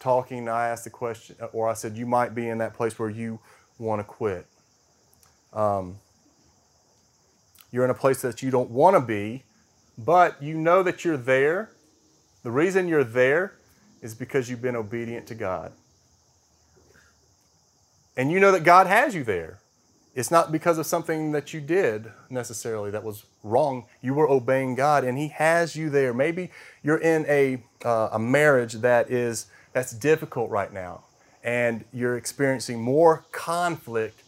talking, 0.00 0.48
I 0.48 0.68
asked 0.68 0.84
the 0.84 0.90
question, 0.90 1.36
or 1.52 1.68
I 1.68 1.74
said, 1.74 1.96
You 1.96 2.06
might 2.06 2.34
be 2.34 2.48
in 2.48 2.58
that 2.58 2.74
place 2.74 2.98
where 2.98 3.10
you 3.10 3.38
want 3.78 4.00
to 4.00 4.04
quit. 4.04 4.46
Um, 5.52 5.98
you're 7.72 7.84
in 7.84 7.90
a 7.90 7.94
place 7.94 8.22
that 8.22 8.42
you 8.42 8.50
don't 8.50 8.70
want 8.70 8.96
to 8.96 9.00
be, 9.00 9.44
but 9.96 10.42
you 10.42 10.56
know 10.56 10.82
that 10.82 11.04
you're 11.04 11.16
there. 11.16 11.70
The 12.42 12.50
reason 12.50 12.88
you're 12.88 13.04
there 13.04 13.54
is 14.02 14.14
because 14.14 14.48
you've 14.48 14.62
been 14.62 14.76
obedient 14.76 15.26
to 15.28 15.34
God. 15.34 15.72
And 18.16 18.30
you 18.30 18.40
know 18.40 18.52
that 18.52 18.64
God 18.64 18.86
has 18.86 19.14
you 19.14 19.24
there. 19.24 19.60
it's 20.14 20.30
not 20.30 20.50
because 20.50 20.76
of 20.76 20.86
something 20.86 21.32
that 21.32 21.54
you 21.54 21.60
did 21.60 22.10
necessarily 22.28 22.90
that 22.90 23.04
was 23.04 23.24
wrong. 23.44 23.86
You 24.02 24.14
were 24.14 24.28
obeying 24.28 24.74
God, 24.74 25.04
and 25.04 25.16
He 25.16 25.28
has 25.28 25.76
you 25.76 25.88
there. 25.88 26.12
Maybe 26.12 26.50
you're 26.82 26.98
in 26.98 27.24
a, 27.28 27.62
uh, 27.84 28.10
a 28.12 28.18
marriage 28.18 28.74
that 28.74 29.10
is 29.10 29.46
that's 29.72 29.92
difficult 29.92 30.50
right 30.50 30.72
now, 30.72 31.04
and 31.44 31.84
you're 31.92 32.16
experiencing 32.16 32.82
more 32.82 33.24
conflict 33.30 34.19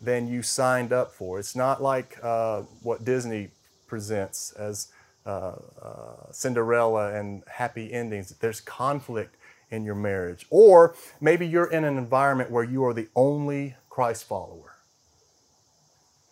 than 0.00 0.28
you 0.28 0.42
signed 0.42 0.92
up 0.92 1.12
for. 1.12 1.38
It's 1.38 1.56
not 1.56 1.82
like 1.82 2.18
uh, 2.22 2.62
what 2.82 3.04
Disney 3.04 3.50
presents 3.86 4.52
as 4.52 4.88
uh, 5.26 5.56
uh 5.82 6.32
Cinderella 6.32 7.14
and 7.14 7.42
happy 7.46 7.92
endings. 7.92 8.30
There's 8.40 8.60
conflict 8.60 9.36
in 9.70 9.84
your 9.84 9.94
marriage, 9.94 10.46
or 10.50 10.94
maybe 11.20 11.46
you're 11.46 11.70
in 11.70 11.84
an 11.84 11.98
environment 11.98 12.50
where 12.50 12.64
you 12.64 12.84
are 12.84 12.94
the 12.94 13.08
only 13.14 13.74
Christ 13.90 14.24
follower 14.24 14.78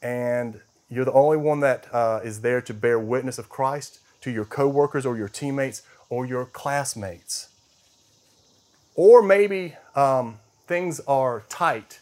and 0.06 0.60
you're 0.88 1.04
the 1.04 1.12
only 1.12 1.36
one 1.36 1.60
that 1.60 1.92
uh, 1.92 2.20
is 2.22 2.40
there 2.40 2.60
to 2.62 2.72
bear 2.72 2.98
witness 2.98 3.38
of 3.38 3.48
Christ 3.48 3.98
to 4.20 4.30
your 4.30 4.44
coworkers 4.44 5.04
or 5.04 5.16
your 5.16 5.28
teammates 5.28 5.82
or 6.08 6.24
your 6.24 6.46
classmates. 6.46 7.48
Or 8.94 9.20
maybe 9.20 9.74
um, 9.94 10.38
things 10.66 11.00
are 11.08 11.42
tight. 11.48 11.98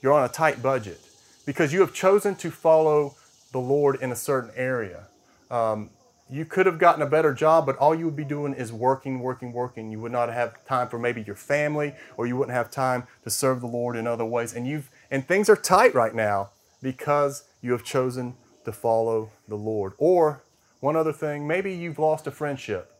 You're 0.00 0.12
on 0.12 0.24
a 0.24 0.28
tight 0.28 0.62
budget 0.62 1.00
because 1.46 1.72
you 1.72 1.80
have 1.80 1.92
chosen 1.92 2.34
to 2.36 2.50
follow 2.50 3.16
the 3.52 3.58
Lord 3.58 4.00
in 4.00 4.12
a 4.12 4.16
certain 4.16 4.50
area. 4.54 5.08
Um, 5.50 5.90
you 6.30 6.44
could 6.44 6.66
have 6.66 6.78
gotten 6.78 7.00
a 7.00 7.06
better 7.06 7.32
job, 7.32 7.64
but 7.64 7.76
all 7.78 7.94
you 7.94 8.04
would 8.04 8.16
be 8.16 8.24
doing 8.24 8.52
is 8.52 8.70
working, 8.70 9.20
working, 9.20 9.52
working. 9.52 9.90
You 9.90 9.98
would 10.00 10.12
not 10.12 10.30
have 10.30 10.62
time 10.66 10.88
for 10.88 10.98
maybe 10.98 11.22
your 11.22 11.34
family, 11.34 11.94
or 12.18 12.26
you 12.26 12.36
wouldn't 12.36 12.54
have 12.54 12.70
time 12.70 13.06
to 13.24 13.30
serve 13.30 13.60
the 13.60 13.66
Lord 13.66 13.96
in 13.96 14.06
other 14.06 14.26
ways. 14.26 14.54
And 14.54 14.66
you've 14.66 14.90
and 15.10 15.26
things 15.26 15.48
are 15.48 15.56
tight 15.56 15.94
right 15.94 16.14
now 16.14 16.50
because 16.82 17.44
you 17.62 17.72
have 17.72 17.82
chosen 17.82 18.34
to 18.66 18.72
follow 18.72 19.30
the 19.48 19.56
Lord. 19.56 19.94
Or 19.96 20.42
one 20.80 20.96
other 20.96 21.12
thing, 21.12 21.46
maybe 21.46 21.72
you've 21.72 21.98
lost 21.98 22.26
a 22.26 22.30
friendship 22.30 22.92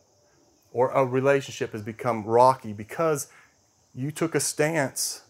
or 0.73 0.89
a 0.91 1.05
relationship 1.05 1.71
has 1.71 1.81
become 1.81 2.23
rocky 2.23 2.73
because 2.73 3.27
you 3.93 4.11
took 4.11 4.35
a 4.35 4.39
stance 4.39 5.21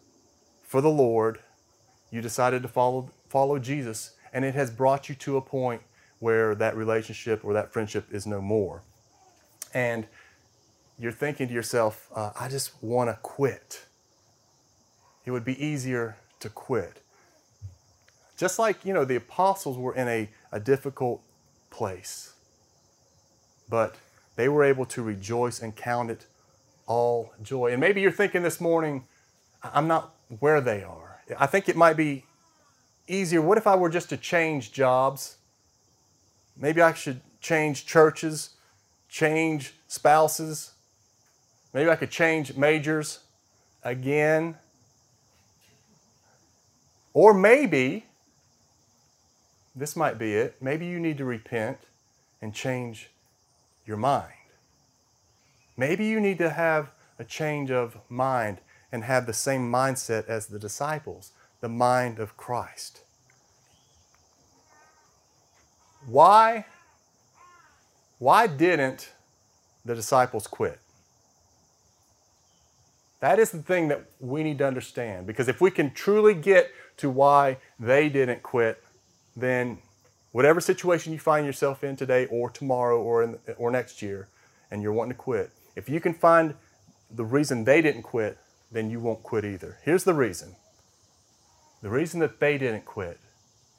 for 0.63 0.81
the 0.81 0.89
Lord. 0.89 1.39
You 2.11 2.21
decided 2.21 2.61
to 2.63 2.67
follow, 2.67 3.11
follow 3.29 3.59
Jesus, 3.59 4.15
and 4.33 4.43
it 4.43 4.55
has 4.55 4.71
brought 4.71 5.09
you 5.09 5.15
to 5.15 5.37
a 5.37 5.41
point 5.41 5.81
where 6.19 6.55
that 6.55 6.75
relationship 6.75 7.43
or 7.43 7.53
that 7.53 7.71
friendship 7.71 8.05
is 8.11 8.25
no 8.25 8.41
more. 8.41 8.83
And 9.73 10.07
you're 10.97 11.11
thinking 11.11 11.47
to 11.47 11.53
yourself, 11.53 12.09
uh, 12.13 12.31
I 12.39 12.49
just 12.49 12.71
want 12.83 13.09
to 13.09 13.17
quit. 13.21 13.85
It 15.25 15.31
would 15.31 15.45
be 15.45 15.63
easier 15.63 16.17
to 16.39 16.49
quit. 16.49 17.01
Just 18.37 18.57
like, 18.57 18.85
you 18.85 18.93
know, 18.93 19.05
the 19.05 19.15
apostles 19.15 19.77
were 19.77 19.93
in 19.93 20.07
a, 20.07 20.29
a 20.51 20.59
difficult 20.59 21.21
place, 21.69 22.33
but 23.69 23.95
they 24.35 24.49
were 24.49 24.63
able 24.63 24.85
to 24.85 25.03
rejoice 25.03 25.61
and 25.61 25.75
count 25.75 26.09
it 26.09 26.25
all 26.87 27.33
joy. 27.43 27.71
And 27.71 27.79
maybe 27.79 28.01
you're 28.01 28.11
thinking 28.11 28.43
this 28.43 28.59
morning, 28.59 29.05
I'm 29.61 29.87
not 29.87 30.15
where 30.39 30.61
they 30.61 30.83
are. 30.83 31.08
I 31.37 31.45
think 31.45 31.69
it 31.69 31.75
might 31.75 31.97
be 31.97 32.25
easier. 33.07 33.41
What 33.41 33.57
if 33.57 33.67
I 33.67 33.75
were 33.75 33.89
just 33.89 34.09
to 34.09 34.17
change 34.17 34.71
jobs? 34.71 35.37
Maybe 36.57 36.81
I 36.81 36.93
should 36.93 37.21
change 37.41 37.85
churches, 37.85 38.51
change 39.09 39.73
spouses. 39.87 40.71
Maybe 41.73 41.89
I 41.89 41.95
could 41.95 42.11
change 42.11 42.55
majors 42.55 43.19
again. 43.83 44.55
Or 47.13 47.33
maybe 47.33 48.05
this 49.75 49.95
might 49.95 50.17
be 50.17 50.35
it. 50.35 50.55
Maybe 50.61 50.85
you 50.85 50.99
need 50.99 51.17
to 51.17 51.25
repent 51.25 51.77
and 52.41 52.53
change 52.53 53.09
your 53.85 53.97
mind. 53.97 54.33
Maybe 55.77 56.05
you 56.05 56.19
need 56.19 56.37
to 56.39 56.49
have 56.49 56.91
a 57.17 57.23
change 57.23 57.71
of 57.71 57.97
mind 58.09 58.59
and 58.91 59.03
have 59.03 59.25
the 59.25 59.33
same 59.33 59.71
mindset 59.71 60.27
as 60.27 60.47
the 60.47 60.59
disciples, 60.59 61.31
the 61.61 61.69
mind 61.69 62.19
of 62.19 62.37
Christ. 62.37 63.01
Why 66.07 66.65
why 68.19 68.47
didn't 68.47 69.13
the 69.85 69.95
disciples 69.95 70.45
quit? 70.45 70.79
That 73.21 73.39
is 73.39 73.51
the 73.51 73.61
thing 73.61 73.87
that 73.87 74.05
we 74.19 74.43
need 74.43 74.57
to 74.59 74.67
understand 74.67 75.25
because 75.25 75.47
if 75.47 75.61
we 75.61 75.71
can 75.71 75.91
truly 75.91 76.33
get 76.33 76.71
to 76.97 77.09
why 77.09 77.57
they 77.79 78.09
didn't 78.09 78.43
quit, 78.43 78.83
then 79.35 79.79
whatever 80.31 80.59
situation 80.59 81.13
you 81.13 81.19
find 81.19 81.45
yourself 81.45 81.83
in 81.83 81.95
today 81.95 82.25
or 82.27 82.49
tomorrow 82.49 83.01
or, 83.01 83.23
in, 83.23 83.37
or 83.57 83.71
next 83.71 84.01
year 84.01 84.27
and 84.69 84.81
you're 84.81 84.93
wanting 84.93 85.13
to 85.13 85.17
quit, 85.17 85.51
if 85.75 85.89
you 85.89 85.99
can 85.99 86.13
find 86.13 86.53
the 87.09 87.25
reason 87.25 87.63
they 87.63 87.81
didn't 87.81 88.03
quit, 88.03 88.37
then 88.71 88.89
you 88.89 88.99
won't 88.99 89.23
quit 89.23 89.45
either. 89.45 89.77
Here's 89.83 90.03
the 90.03 90.13
reason 90.13 90.55
the 91.81 91.89
reason 91.89 92.19
that 92.19 92.39
they 92.39 92.57
didn't 92.57 92.85
quit 92.85 93.19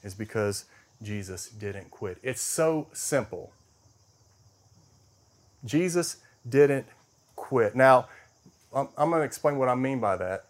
is 0.03 0.13
because 0.13 0.65
Jesus 1.01 1.49
didn't 1.49 1.91
quit. 1.91 2.17
It's 2.23 2.41
so 2.41 2.87
simple. 2.93 3.51
Jesus 5.63 6.17
didn't 6.47 6.87
quit. 7.35 7.75
Now, 7.75 8.07
I'm, 8.73 8.87
I'm 8.97 9.09
going 9.09 9.21
to 9.21 9.25
explain 9.25 9.57
what 9.57 9.69
I 9.69 9.75
mean 9.75 9.99
by 9.99 10.15
that. 10.17 10.45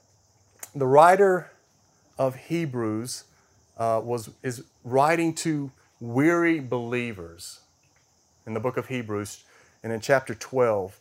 The 0.74 0.88
writer 0.88 1.52
of 2.18 2.36
Hebrews 2.36 3.26
uh, 3.78 4.02
was, 4.04 4.30
is 4.44 4.64
writing 4.84 5.34
to 5.36 5.72
weary 6.00 6.60
believers 6.60 7.60
in 8.46 8.54
the 8.54 8.60
book 8.60 8.78
of 8.78 8.88
Hebrews 8.88 9.44
and 9.84 9.92
in 9.92 10.00
chapter 10.00 10.34
12. 10.34 10.98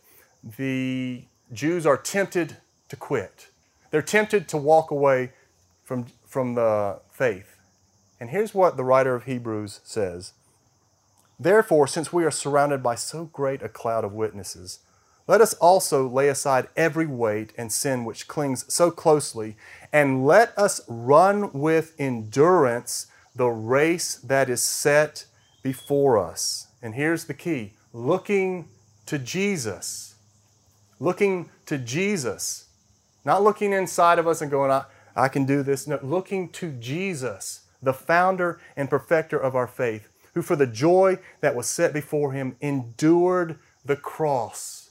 The 0.57 1.23
Jews 1.53 1.85
are 1.85 1.97
tempted 1.97 2.57
to 2.91 2.97
quit, 2.97 3.47
they're 3.89 4.01
tempted 4.01 4.47
to 4.49 4.57
walk 4.57 4.91
away 4.91 5.31
from, 5.83 6.07
from 6.27 6.55
the 6.55 6.99
faith. 7.09 7.57
And 8.19 8.29
here's 8.29 8.53
what 8.53 8.77
the 8.77 8.83
writer 8.83 9.15
of 9.15 9.23
Hebrews 9.23 9.79
says 9.83 10.33
Therefore, 11.39 11.87
since 11.87 12.11
we 12.13 12.25
are 12.25 12.31
surrounded 12.31 12.83
by 12.83 12.95
so 12.95 13.25
great 13.25 13.63
a 13.63 13.69
cloud 13.69 14.03
of 14.03 14.11
witnesses, 14.13 14.79
let 15.25 15.39
us 15.39 15.53
also 15.55 16.05
lay 16.05 16.27
aside 16.27 16.67
every 16.75 17.07
weight 17.07 17.53
and 17.57 17.71
sin 17.71 18.03
which 18.03 18.27
clings 18.27 18.71
so 18.71 18.91
closely, 18.91 19.55
and 19.93 20.25
let 20.27 20.55
us 20.57 20.81
run 20.89 21.53
with 21.53 21.95
endurance 21.97 23.07
the 23.33 23.47
race 23.47 24.15
that 24.15 24.49
is 24.49 24.61
set 24.61 25.25
before 25.63 26.19
us. 26.19 26.67
And 26.81 26.95
here's 26.95 27.25
the 27.25 27.33
key 27.33 27.71
looking 27.93 28.67
to 29.05 29.17
Jesus. 29.17 30.15
Looking 30.99 31.49
to 31.67 31.77
Jesus. 31.77 32.65
Not 33.23 33.43
looking 33.43 33.73
inside 33.73 34.19
of 34.19 34.27
us 34.27 34.41
and 34.41 34.49
going, 34.49 34.71
I, 34.71 34.85
I 35.15 35.27
can 35.27 35.45
do 35.45 35.63
this. 35.63 35.87
No, 35.87 35.99
looking 36.01 36.49
to 36.49 36.71
Jesus, 36.71 37.61
the 37.81 37.93
founder 37.93 38.59
and 38.75 38.89
perfecter 38.89 39.37
of 39.37 39.55
our 39.55 39.67
faith, 39.67 40.07
who 40.33 40.41
for 40.41 40.55
the 40.55 40.67
joy 40.67 41.19
that 41.41 41.55
was 41.55 41.67
set 41.67 41.93
before 41.93 42.31
him 42.31 42.55
endured 42.61 43.59
the 43.85 43.95
cross 43.95 44.81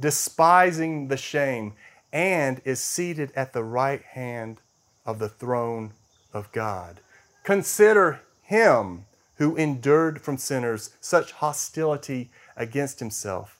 despising 0.00 1.08
the 1.08 1.16
shame, 1.16 1.74
and 2.12 2.60
is 2.64 2.80
seated 2.80 3.30
at 3.36 3.52
the 3.52 3.62
right 3.62 4.02
hand 4.02 4.60
of 5.06 5.18
the 5.18 5.28
throne 5.28 5.92
of 6.32 6.50
God. 6.52 7.00
Consider 7.44 8.20
him 8.42 9.04
who 9.36 9.56
endured 9.56 10.20
from 10.20 10.36
sinners 10.36 10.90
such 11.00 11.32
hostility 11.32 12.30
against 12.56 12.98
himself, 12.98 13.58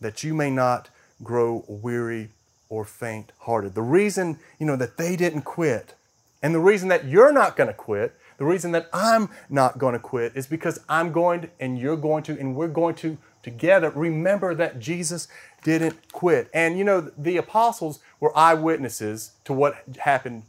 that 0.00 0.22
you 0.22 0.34
may 0.34 0.50
not 0.50 0.88
grow 1.22 1.64
weary 1.66 2.30
or 2.70 2.86
faint 2.86 3.32
hearted. 3.40 3.74
The 3.74 3.82
reason, 3.82 4.38
you 4.58 4.64
know, 4.64 4.76
that 4.76 4.96
they 4.96 5.16
didn't 5.16 5.42
quit, 5.42 5.94
and 6.42 6.54
the 6.54 6.60
reason 6.60 6.88
that 6.88 7.04
you're 7.04 7.32
not 7.32 7.56
going 7.56 7.66
to 7.66 7.74
quit, 7.74 8.14
the 8.38 8.46
reason 8.46 8.72
that 8.72 8.88
I'm 8.94 9.28
not 9.50 9.76
going 9.76 9.92
to 9.92 9.98
quit 9.98 10.32
is 10.34 10.46
because 10.46 10.80
I'm 10.88 11.12
going 11.12 11.42
to, 11.42 11.50
and 11.60 11.78
you're 11.78 11.96
going 11.96 12.22
to, 12.22 12.40
and 12.40 12.56
we're 12.56 12.68
going 12.68 12.94
to 12.96 13.18
together 13.42 13.90
remember 13.90 14.54
that 14.54 14.78
Jesus 14.78 15.28
didn't 15.62 16.12
quit. 16.12 16.48
And 16.54 16.78
you 16.78 16.84
know, 16.84 17.00
the 17.18 17.36
apostles 17.36 18.00
were 18.18 18.36
eyewitnesses 18.36 19.32
to 19.44 19.52
what 19.52 19.82
happened 19.98 20.44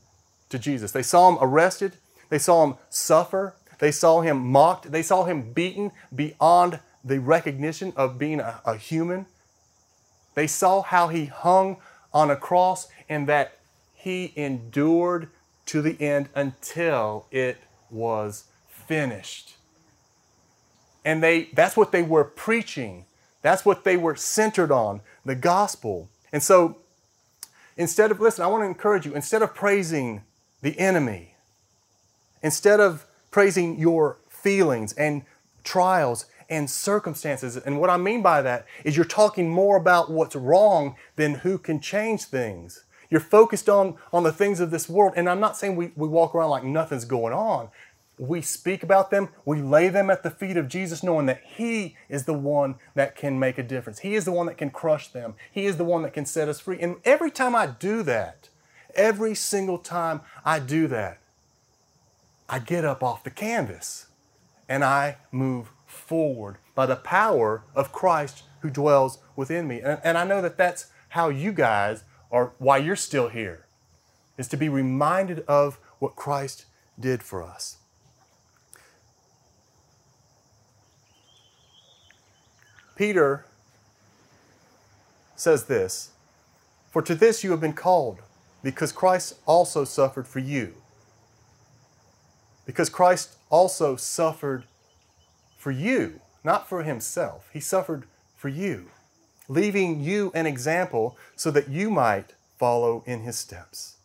to 0.50 0.60
Jesus. 0.60 0.92
They 0.92 1.04
saw 1.04 1.30
him 1.30 1.38
arrested, 1.42 1.94
they 2.30 2.40
saw 2.40 2.64
him 2.64 2.76
suffer, 2.90 3.56
they 3.80 3.92
saw 3.92 4.22
him 4.22 4.38
mocked, 4.38 4.92
they 4.92 5.02
saw 5.02 5.26
him 5.26 5.52
beaten 5.54 5.92
beyond 6.14 6.80
the 7.04 7.20
recognition 7.20 7.92
of 7.96 8.18
being 8.18 8.40
a, 8.40 8.62
a 8.64 8.78
human. 8.78 9.26
They 10.36 10.48
saw 10.48 10.82
how 10.82 11.08
he 11.10 11.26
hung 11.26 11.78
on 12.14 12.30
a 12.30 12.36
cross 12.36 12.88
and 13.08 13.28
that 13.28 13.58
he 13.94 14.34
endured 14.36 15.30
to 15.68 15.82
the 15.82 16.00
end 16.02 16.30
until 16.36 17.28
it 17.32 17.58
was 17.90 18.46
finished. 18.68 19.56
And 21.06 21.24
they 21.24 21.50
that's 21.54 21.78
what 21.78 21.92
they 21.92 22.04
were 22.04 22.24
preaching 22.24 23.06
that's 23.42 23.66
what 23.66 23.84
they 23.84 23.98
were 23.98 24.16
centered 24.16 24.72
on, 24.72 25.02
the 25.26 25.34
gospel. 25.34 26.10
And 26.32 26.44
so 26.44 26.78
instead 27.76 28.12
of, 28.12 28.20
listen, 28.20 28.46
I 28.46 28.48
want 28.48 28.62
to 28.62 28.68
encourage 28.68 29.04
you, 29.08 29.16
instead 29.16 29.42
of 29.42 29.56
praising 29.56 30.22
the 30.62 30.78
enemy 30.78 31.32
Instead 32.44 32.80
of 32.80 33.06
praising 33.30 33.80
your 33.80 34.18
feelings 34.30 34.94
and 34.94 35.24
trials 35.64 36.26
and 36.52 36.70
circumstances. 36.70 37.56
And 37.56 37.80
what 37.80 37.90
I 37.90 37.98
mean 37.98 38.22
by 38.22 38.42
that 38.44 38.68
is 38.84 38.96
you're 38.96 39.06
talking 39.06 39.50
more 39.50 39.78
about 39.78 40.12
what's 40.12 40.36
wrong 40.36 40.98
than 41.16 41.36
who 41.36 41.58
can 41.58 41.80
change 41.80 42.26
things. 42.26 42.84
You're 43.10 43.22
focused 43.22 43.70
on, 43.70 43.96
on 44.14 44.24
the 44.24 44.34
things 44.34 44.60
of 44.60 44.70
this 44.70 44.88
world. 44.88 45.14
And 45.16 45.30
I'm 45.30 45.40
not 45.40 45.58
saying 45.58 45.78
we, 45.78 45.92
we 45.96 46.08
walk 46.08 46.36
around 46.36 46.50
like 46.50 46.64
nothing's 46.64 47.06
going 47.06 47.34
on. 47.34 47.70
We 48.18 48.42
speak 48.42 48.84
about 48.84 49.10
them, 49.10 49.30
we 49.46 49.62
lay 49.62 49.90
them 49.90 50.12
at 50.12 50.22
the 50.22 50.30
feet 50.30 50.56
of 50.56 50.68
Jesus, 50.68 51.02
knowing 51.02 51.26
that 51.26 51.42
He 51.44 51.96
is 52.08 52.26
the 52.26 52.34
one 52.34 52.76
that 52.94 53.16
can 53.16 53.40
make 53.40 53.58
a 53.58 53.64
difference. 53.64 54.00
He 54.00 54.14
is 54.14 54.26
the 54.26 54.32
one 54.32 54.46
that 54.46 54.60
can 54.60 54.70
crush 54.70 55.08
them. 55.08 55.34
He 55.52 55.66
is 55.66 55.78
the 55.78 55.84
one 55.84 56.04
that 56.04 56.14
can 56.14 56.28
set 56.28 56.48
us 56.48 56.60
free. 56.60 56.78
And 56.80 56.98
every 57.04 57.32
time 57.32 57.56
I 57.56 57.66
do 57.66 58.04
that, 58.04 58.50
every 58.94 59.34
single 59.34 59.80
time 59.80 60.22
I 60.46 60.60
do 60.60 60.88
that, 60.90 61.18
I 62.48 62.60
get 62.60 62.86
up 62.86 63.02
off 63.02 63.24
the 63.24 63.32
canvas 63.32 64.08
and 64.70 64.84
I 64.84 65.18
move 65.32 65.72
forward 65.92 66.58
by 66.76 66.86
the 66.86 66.96
power 66.96 67.64
of 67.76 67.92
Christ 67.92 68.44
who 68.62 68.70
dwells 68.70 69.20
within 69.36 69.68
me. 69.68 69.82
And, 69.82 70.00
and 70.04 70.18
I 70.18 70.24
know 70.24 70.42
that 70.42 70.58
that's 70.58 70.88
how 71.10 71.30
you 71.30 71.52
guys 71.52 72.04
are, 72.32 72.54
why 72.58 72.78
you're 72.78 72.96
still 72.96 73.30
here, 73.30 73.66
is 74.38 74.48
to 74.50 74.58
be 74.58 74.70
reminded 74.70 75.44
of 75.48 75.78
what 76.00 76.16
Christ 76.16 76.66
did 77.00 77.22
for 77.22 77.44
us. 77.44 77.78
Peter 82.96 83.46
says 85.36 85.66
this 85.66 86.12
For 86.92 87.02
to 87.02 87.16
this 87.16 87.44
you 87.44 87.52
have 87.52 87.62
been 87.62 87.74
called, 87.74 88.20
because 88.64 88.92
Christ 88.92 89.36
also 89.46 89.84
suffered 89.84 90.28
for 90.28 90.40
you. 90.40 90.76
Because 92.66 92.90
Christ 92.90 93.36
also 93.50 93.96
suffered 93.96 94.66
for 95.62 95.70
you, 95.70 96.20
not 96.44 96.68
for 96.68 96.82
himself. 96.82 97.48
He 97.54 97.60
suffered 97.60 98.06
for 98.36 98.50
you, 98.50 98.90
leaving 99.48 100.02
you 100.02 100.32
an 100.34 100.48
example 100.48 101.16
so 101.36 101.52
that 101.52 101.70
you 101.70 101.92
might 101.92 102.34
follow 102.58 103.04
in 103.06 103.22
his 103.22 103.38
steps. 103.38 103.98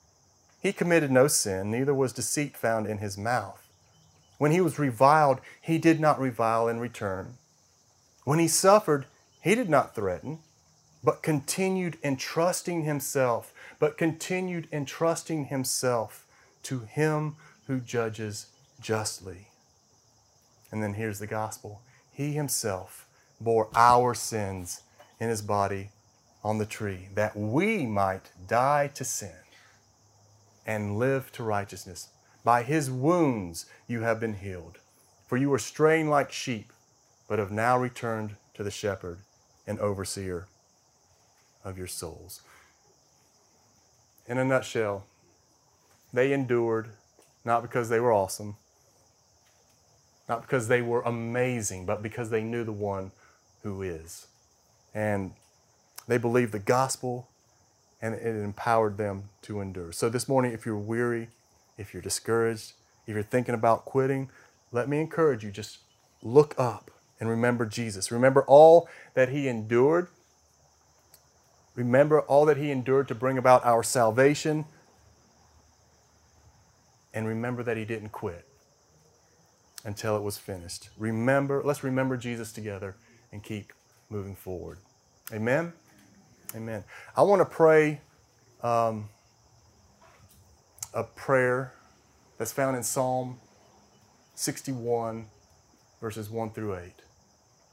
He 0.61 0.75
committed 0.75 1.11
no 1.11 1.29
sin, 1.29 1.71
neither 1.71 1.95
was 1.95 2.13
deceit 2.13 2.59
found 2.59 2.87
in 2.87 2.99
his 2.99 3.17
mouth. 3.17 3.67
When 4.37 4.53
he 4.53 4.61
was 4.61 4.79
reviled, 4.79 5.41
he 5.59 5.79
did 5.79 5.99
not 5.99 6.21
revile 6.21 6.69
in 6.69 6.79
return. 6.79 7.39
When 8.25 8.39
he 8.39 8.49
suffered, 8.49 9.07
he 9.41 9.55
did 9.55 9.71
not 9.71 9.95
threaten, 9.95 10.41
but 11.03 11.23
continued 11.23 11.97
entrusting 12.05 12.83
himself, 12.83 13.55
but 13.79 13.97
continued 13.97 14.69
entrusting 14.71 15.47
himself 15.47 16.27
to 16.65 16.81
him 16.81 17.37
who 17.67 17.81
judges 17.81 18.47
justly. 18.79 19.49
And 20.71 20.83
then 20.83 20.95
here's 20.95 21.19
the 21.19 21.27
gospel 21.27 21.81
He 22.13 22.33
himself 22.33 23.07
bore 23.41 23.69
our 23.75 24.15
sins 24.15 24.83
in 25.21 25.29
his 25.29 25.43
body 25.43 25.91
on 26.43 26.59
the 26.59 26.67
tree, 26.67 27.09
that 27.15 27.37
we 27.37 27.87
might 27.87 28.31
die 28.47 28.89
to 28.95 29.05
sin 29.05 29.35
and 30.67 30.99
live 30.99 31.33
to 31.33 31.43
righteousness. 31.43 32.09
By 32.45 32.63
his 32.63 32.91
wounds 32.91 33.67
you 33.87 34.03
have 34.03 34.21
been 34.21 34.35
healed. 34.35 34.79
For 35.27 35.37
you 35.37 35.51
were 35.51 35.59
straying 35.59 36.09
like 36.09 36.31
sheep, 36.31 36.73
but 37.29 37.41
have 37.41 37.51
now 37.51 37.77
returned 37.77 38.37
to 38.55 38.63
the 38.63 38.71
shepherd 38.71 39.19
and 39.67 39.81
overseer 39.81 40.47
of 41.65 41.77
your 41.77 41.89
souls. 41.89 42.43
In 44.29 44.39
a 44.39 44.45
nutshell, 44.45 45.05
they 46.13 46.33
endured 46.33 46.91
not 47.45 47.63
because 47.63 47.89
they 47.89 48.01
were 48.01 48.13
awesome, 48.13 48.57
not 50.29 50.43
because 50.43 50.69
they 50.69 50.83
were 50.83 51.03
amazing, 51.03 51.87
but 51.87 52.03
because 52.03 52.31
they 52.31 52.43
knew 52.43 52.65
the 52.65 52.73
one 52.73 53.13
who 53.63 53.83
is. 53.83 54.27
And 54.95 55.33
they 56.09 56.19
believed 56.19 56.53
the 56.53 56.59
gospel 56.59 57.29
and 58.01 58.15
it 58.15 58.27
empowered 58.27 58.99
them 58.99 59.25
to 59.43 59.61
endure. 59.61 59.93
So 59.93 60.09
this 60.09 60.29
morning, 60.29 60.53
if 60.53 60.67
you're 60.67 60.77
weary, 60.77 61.29
if 61.79 61.93
you're 61.93 62.03
discouraged, 62.03 62.73
if 63.07 63.15
you're 63.15 63.23
thinking 63.23 63.55
about 63.55 63.85
quitting, 63.85 64.31
let 64.73 64.89
me 64.89 65.01
encourage 65.01 65.45
you 65.45 65.51
just 65.51 65.79
look 66.23 66.55
up 66.59 66.91
and 67.21 67.29
remember 67.29 67.65
Jesus. 67.65 68.11
Remember 68.11 68.43
all 68.43 68.89
that 69.15 69.31
he 69.31 69.49
endured. 69.49 70.09
Remember 71.75 72.21
all 72.23 72.45
that 72.47 72.57
he 72.57 72.71
endured 72.71 73.09
to 73.09 73.15
bring 73.15 73.39
about 73.39 73.65
our 73.65 73.83
salvation. 73.83 74.65
And 77.15 77.27
remember 77.27 77.63
that 77.63 77.77
he 77.77 77.85
didn't 77.85 78.11
quit 78.11 78.45
until 79.87 80.17
it 80.17 80.23
was 80.23 80.37
finished. 80.37 80.91
Remember, 80.99 81.63
let's 81.65 81.85
remember 81.85 82.17
Jesus 82.17 82.53
together 82.53 82.97
and 83.33 83.43
keep 83.43 83.73
moving 84.11 84.35
forward. 84.35 84.79
Amen. 85.33 85.73
Amen. 86.55 86.85
I 87.17 87.23
want 87.23 87.41
to 87.41 87.47
pray 87.47 88.01
um, 88.63 89.09
a 90.93 91.05
prayer 91.05 91.73
that's 92.37 92.53
found 92.53 92.77
in 92.77 92.83
Psalm 92.83 93.39
61, 94.35 95.27
verses 96.01 96.29
1 96.29 96.51
through 96.51 96.77
8. 96.77 96.93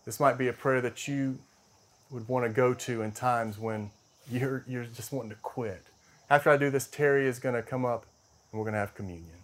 This 0.06 0.20
might 0.20 0.38
be 0.38 0.48
a 0.48 0.54
prayer 0.54 0.82
that 0.82 1.08
you 1.08 1.40
would 2.12 2.28
want 2.28 2.46
to 2.46 2.50
go 2.50 2.76
to 2.76 3.02
in 3.02 3.12
times 3.12 3.58
when 3.58 3.90
you're, 4.30 4.64
you're 4.68 4.86
just 4.86 5.12
wanting 5.12 5.32
to 5.32 5.38
quit. 5.38 5.84
After 6.30 6.52
I 6.52 6.58
do 6.58 6.70
this, 6.70 6.88
Terry 6.88 7.28
is 7.28 7.40
going 7.40 7.56
to 7.56 7.64
come 7.64 7.86
up 7.86 8.06
and 8.52 8.60
we're 8.60 8.66
going 8.66 8.74
to 8.74 8.80
have 8.80 8.94
communion. 8.94 9.38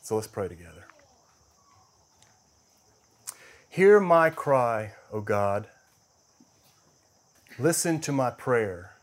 So 0.00 0.14
let's 0.14 0.26
pray 0.26 0.48
together. 0.48 0.86
Hear 3.78 4.00
my 4.00 4.30
cry, 4.30 4.94
O 5.12 5.20
God. 5.20 5.68
Listen 7.60 8.00
to 8.00 8.10
my 8.10 8.28
prayer. 8.28 8.94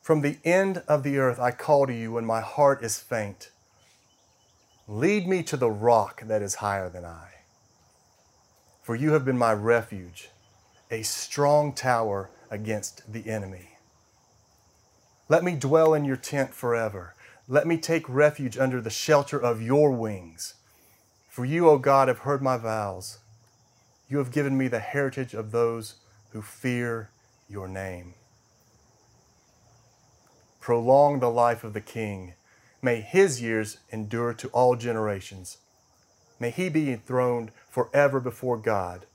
From 0.00 0.22
the 0.22 0.38
end 0.46 0.82
of 0.88 1.02
the 1.02 1.18
earth 1.18 1.38
I 1.38 1.50
call 1.50 1.86
to 1.86 1.92
you 1.92 2.12
when 2.12 2.24
my 2.24 2.40
heart 2.40 2.82
is 2.82 2.98
faint. 2.98 3.50
Lead 4.88 5.28
me 5.28 5.42
to 5.42 5.58
the 5.58 5.70
rock 5.70 6.22
that 6.24 6.40
is 6.40 6.54
higher 6.54 6.88
than 6.88 7.04
I. 7.04 7.32
For 8.82 8.96
you 8.96 9.12
have 9.12 9.26
been 9.26 9.36
my 9.36 9.52
refuge, 9.52 10.30
a 10.90 11.02
strong 11.02 11.74
tower 11.74 12.30
against 12.50 13.12
the 13.12 13.28
enemy. 13.28 13.72
Let 15.28 15.44
me 15.44 15.54
dwell 15.54 15.92
in 15.92 16.06
your 16.06 16.16
tent 16.16 16.54
forever. 16.54 17.14
Let 17.46 17.66
me 17.66 17.76
take 17.76 18.08
refuge 18.08 18.56
under 18.56 18.80
the 18.80 18.88
shelter 18.88 19.38
of 19.38 19.60
your 19.60 19.92
wings. 19.92 20.54
For 21.34 21.44
you, 21.44 21.68
O 21.68 21.78
God, 21.78 22.06
have 22.06 22.20
heard 22.20 22.42
my 22.42 22.56
vows. 22.56 23.18
You 24.08 24.18
have 24.18 24.30
given 24.30 24.56
me 24.56 24.68
the 24.68 24.78
heritage 24.78 25.34
of 25.34 25.50
those 25.50 25.96
who 26.30 26.40
fear 26.40 27.10
your 27.48 27.66
name. 27.66 28.14
Prolong 30.60 31.18
the 31.18 31.32
life 31.32 31.64
of 31.64 31.72
the 31.72 31.80
king. 31.80 32.34
May 32.80 33.00
his 33.00 33.42
years 33.42 33.78
endure 33.90 34.32
to 34.32 34.46
all 34.50 34.76
generations. 34.76 35.58
May 36.38 36.50
he 36.50 36.68
be 36.68 36.92
enthroned 36.92 37.50
forever 37.68 38.20
before 38.20 38.56
God. 38.56 39.06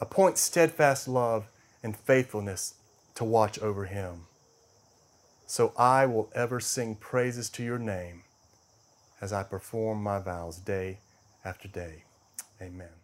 Appoint 0.00 0.38
steadfast 0.38 1.08
love 1.08 1.50
and 1.82 1.96
faithfulness 1.96 2.74
to 3.16 3.24
watch 3.24 3.58
over 3.58 3.86
him. 3.86 4.26
So 5.48 5.72
I 5.76 6.06
will 6.06 6.30
ever 6.32 6.60
sing 6.60 6.94
praises 6.94 7.50
to 7.50 7.64
your 7.64 7.80
name 7.80 8.22
as 9.20 9.32
I 9.32 9.42
perform 9.42 10.00
my 10.00 10.20
vows 10.20 10.56
day 10.58 11.00
after 11.44 11.68
day. 11.68 12.04
Amen. 12.60 12.99